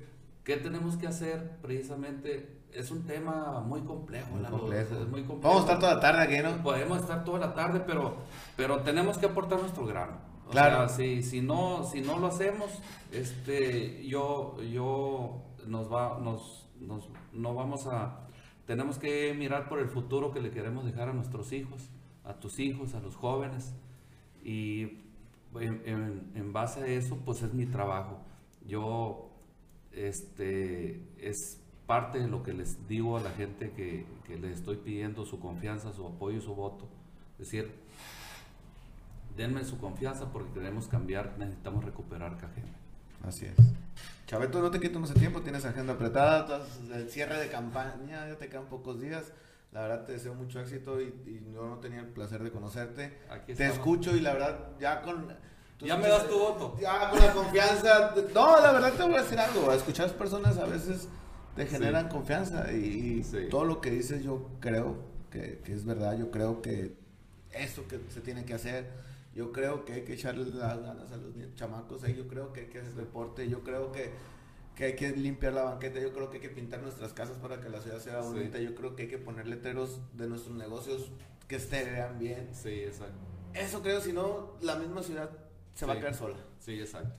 ¿qué 0.44 0.56
tenemos 0.56 0.96
que 0.96 1.06
hacer 1.06 1.58
precisamente? 1.62 2.58
Es 2.72 2.90
un 2.90 3.04
tema 3.04 3.60
muy 3.64 3.82
complejo, 3.82 4.32
Muy 4.32 4.42
Lalo, 4.42 4.58
complejo. 4.58 4.94
es 4.96 5.08
muy 5.08 5.22
complejo. 5.22 5.54
Vamos 5.54 5.60
a 5.60 5.74
estar 5.74 5.78
toda 5.78 5.94
la 5.94 6.00
tarde 6.00 6.22
aquí, 6.22 6.42
¿no? 6.42 6.62
Podemos 6.62 6.98
estar 6.98 7.24
toda 7.24 7.38
la 7.38 7.54
tarde, 7.54 7.80
pero, 7.86 8.16
pero 8.56 8.80
tenemos 8.80 9.16
que 9.16 9.26
aportar 9.26 9.60
nuestro 9.60 9.86
grano. 9.86 10.33
O 10.46 10.50
Claro. 10.50 10.88
sea, 10.88 10.96
si, 10.96 11.22
si, 11.22 11.40
no, 11.40 11.84
si 11.84 12.00
no 12.00 12.18
lo 12.18 12.26
hacemos, 12.28 12.70
este, 13.12 14.06
yo, 14.06 14.60
yo 14.62 15.42
nos 15.66 15.92
va, 15.92 16.18
nos, 16.20 16.68
nos- 16.80 17.08
no 17.32 17.54
vamos 17.54 17.86
a, 17.86 18.20
tenemos 18.66 18.98
que 18.98 19.34
mirar 19.34 19.68
por 19.68 19.78
el 19.78 19.88
futuro 19.88 20.32
que 20.32 20.40
le 20.40 20.50
queremos 20.50 20.84
dejar 20.84 21.08
a 21.08 21.12
nuestros 21.12 21.52
hijos, 21.52 21.88
a 22.24 22.34
tus 22.34 22.58
hijos, 22.58 22.94
a 22.94 23.00
los 23.00 23.16
jóvenes, 23.16 23.74
y 24.44 24.82
en, 25.58 25.82
en- 25.86 26.32
en 26.34 26.52
base 26.52 26.80
a 26.82 26.86
eso, 26.86 27.16
pues 27.24 27.42
es 27.42 27.54
mi 27.54 27.66
trabajo. 27.66 28.18
Yo, 28.66 29.30
este, 29.92 31.00
es 31.18 31.60
parte 31.86 32.18
de 32.18 32.28
lo 32.28 32.42
que 32.42 32.52
les 32.52 32.86
digo 32.88 33.16
a 33.16 33.20
la 33.20 33.30
gente 33.30 33.70
que, 33.72 34.06
que 34.24 34.36
les 34.38 34.58
estoy 34.58 34.76
pidiendo 34.76 35.24
su 35.24 35.38
confianza, 35.40 35.92
su 35.92 36.06
apoyo, 36.06 36.40
su 36.40 36.54
voto. 36.54 36.88
Es 37.38 37.50
decir, 37.50 37.72
denme 39.36 39.64
su 39.64 39.78
confianza 39.78 40.30
porque 40.32 40.52
queremos 40.52 40.88
cambiar, 40.88 41.34
necesitamos 41.38 41.84
recuperar 41.84 42.36
Cajeme. 42.38 42.72
Así 43.26 43.46
es. 43.46 43.54
Chaveto, 44.26 44.60
no 44.60 44.70
te 44.70 44.80
quito 44.80 44.98
más 45.00 45.12
tiempo, 45.14 45.40
tienes 45.42 45.64
agenda 45.64 45.94
apretada, 45.94 46.62
el 46.94 47.10
cierre 47.10 47.38
de 47.38 47.48
campaña, 47.48 48.28
ya 48.28 48.36
te 48.36 48.48
quedan 48.48 48.66
pocos 48.66 49.00
días. 49.00 49.32
La 49.72 49.82
verdad 49.82 50.04
te 50.04 50.12
deseo 50.12 50.34
mucho 50.34 50.60
éxito 50.60 51.00
y, 51.00 51.06
y 51.26 51.52
yo 51.52 51.66
no 51.66 51.78
tenía 51.78 52.00
el 52.00 52.06
placer 52.06 52.42
de 52.42 52.50
conocerte. 52.50 53.18
Aquí 53.28 53.54
Te 53.54 53.66
escucho 53.66 54.14
y 54.14 54.20
la 54.20 54.32
verdad 54.34 54.58
ya 54.78 55.02
con... 55.02 55.26
tú 55.78 55.86
Ya 55.86 55.96
me 55.96 56.06
das 56.08 56.28
tu 56.28 56.38
voto. 56.38 56.76
Ya 56.80 57.10
con 57.10 57.18
la 57.18 57.32
confianza. 57.32 58.14
No, 58.32 58.60
la 58.60 58.72
verdad 58.72 58.92
te 58.92 59.02
voy 59.02 59.14
a 59.16 59.22
decir 59.22 59.38
algo. 59.38 59.72
Escuchar 59.72 60.10
personas 60.12 60.58
a 60.58 60.66
veces 60.66 61.08
te 61.56 61.66
generan 61.66 62.08
confianza 62.08 62.70
y, 62.72 62.76
y 63.18 63.24
Sí. 63.24 63.48
todo 63.50 63.64
lo 63.64 63.80
que 63.80 63.90
dices 63.90 64.22
yo 64.22 64.48
creo 64.60 64.96
que, 65.30 65.60
que 65.64 65.72
es 65.72 65.84
verdad. 65.84 66.16
Yo 66.16 66.30
creo 66.30 66.62
que 66.62 66.94
eso 67.50 67.86
que 67.88 68.00
se 68.10 68.20
tiene 68.20 68.44
que 68.44 68.54
hacer. 68.54 68.88
Yo 69.34 69.52
creo 69.52 69.84
que 69.84 69.94
hay 69.94 70.04
que 70.04 70.14
echarle 70.14 70.44
las 70.46 70.80
ganas 70.80 71.10
a 71.12 71.16
los 71.16 71.34
chamacos. 71.54 72.04
ahí. 72.04 72.14
Yo 72.14 72.28
creo 72.28 72.52
que 72.52 72.60
hay 72.62 72.66
que 72.68 72.80
hacer 72.80 72.94
deporte. 72.94 73.48
Yo 73.48 73.62
creo 73.62 73.90
que, 73.92 74.10
que 74.76 74.84
hay 74.84 74.96
que 74.96 75.10
limpiar 75.10 75.52
la 75.54 75.64
banqueta. 75.64 76.00
Yo 76.00 76.12
creo 76.12 76.30
que 76.30 76.36
hay 76.36 76.42
que 76.42 76.50
pintar 76.50 76.80
nuestras 76.82 77.12
casas 77.12 77.36
para 77.38 77.60
que 77.60 77.68
la 77.68 77.80
ciudad 77.80 77.98
sea 77.98 78.22
Sí. 78.22 78.28
bonita. 78.28 78.58
Yo 78.58 78.74
creo 78.74 78.94
que 78.94 79.02
hay 79.02 79.08
que 79.08 79.18
poner 79.18 79.46
letreros 79.48 80.00
de 80.16 80.28
nuestros 80.28 80.56
negocios 80.56 81.10
que 81.48 81.58
se 81.58 81.84
vean 81.84 82.18
bien. 82.18 82.50
Sí, 82.54 82.70
exacto. 82.70 83.18
Eso 83.54 83.82
creo, 83.82 84.00
si 84.00 84.12
no, 84.12 84.52
la 84.60 84.76
misma 84.76 85.02
ciudad 85.02 85.30
se 85.74 85.86
va 85.86 85.94
a 85.94 86.00
caer 86.00 86.14
sola. 86.14 86.36
Sí, 86.60 86.78
exacto. 86.80 87.14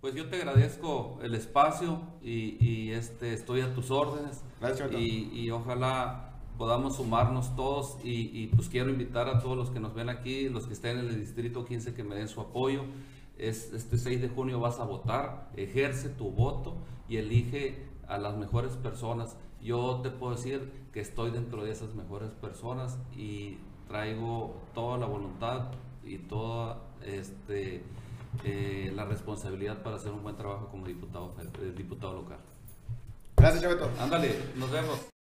Pues 0.00 0.14
yo 0.14 0.28
te 0.28 0.36
agradezco 0.36 1.18
el 1.22 1.34
espacio 1.34 1.98
y, 2.20 2.62
y, 2.62 2.90
este, 2.92 3.32
estoy 3.32 3.62
a 3.62 3.72
tus 3.74 3.90
órdenes. 3.90 4.42
Gracias, 4.60 4.92
y, 4.92 5.30
y 5.32 5.50
ojalá 5.50 6.33
podamos 6.58 6.96
sumarnos 6.96 7.54
todos 7.56 7.98
y, 8.04 8.30
y, 8.32 8.46
pues 8.48 8.68
quiero 8.68 8.90
invitar 8.90 9.28
a 9.28 9.40
todos 9.40 9.56
los 9.56 9.70
que 9.70 9.80
nos 9.80 9.94
ven 9.94 10.08
aquí, 10.08 10.48
los 10.48 10.66
que 10.66 10.74
estén 10.74 10.98
en 10.98 11.08
el 11.08 11.20
distrito 11.20 11.64
15 11.64 11.94
que 11.94 12.04
me 12.04 12.14
den 12.14 12.28
su 12.28 12.40
apoyo. 12.40 12.84
Es, 13.38 13.72
este 13.72 13.98
6 13.98 14.22
de 14.22 14.28
junio 14.28 14.60
vas 14.60 14.78
a 14.78 14.84
votar, 14.84 15.50
ejerce 15.56 16.08
tu 16.08 16.30
voto 16.30 16.76
y 17.08 17.16
elige 17.16 17.84
a 18.06 18.18
las 18.18 18.36
mejores 18.36 18.72
personas. 18.76 19.36
Yo 19.60 20.00
te 20.02 20.10
puedo 20.10 20.34
decir 20.34 20.70
que 20.92 21.00
estoy 21.00 21.30
dentro 21.30 21.64
de 21.64 21.72
esas 21.72 21.94
mejores 21.94 22.30
personas 22.30 22.98
y 23.16 23.58
traigo 23.88 24.54
toda 24.74 24.98
la 24.98 25.06
voluntad 25.06 25.72
y 26.04 26.18
toda 26.18 26.82
este, 27.04 27.82
eh, 28.44 28.92
la 28.94 29.04
responsabilidad 29.04 29.82
para 29.82 29.96
hacer 29.96 30.12
un 30.12 30.22
buen 30.22 30.36
trabajo 30.36 30.68
como 30.68 30.86
diputado, 30.86 31.34
eh, 31.40 31.72
diputado 31.76 32.14
local. 32.14 32.38
Gracias, 33.36 33.62
Chaveto. 33.62 33.90
Ándale, 34.00 34.34
nos 34.56 34.70
vemos. 34.70 35.13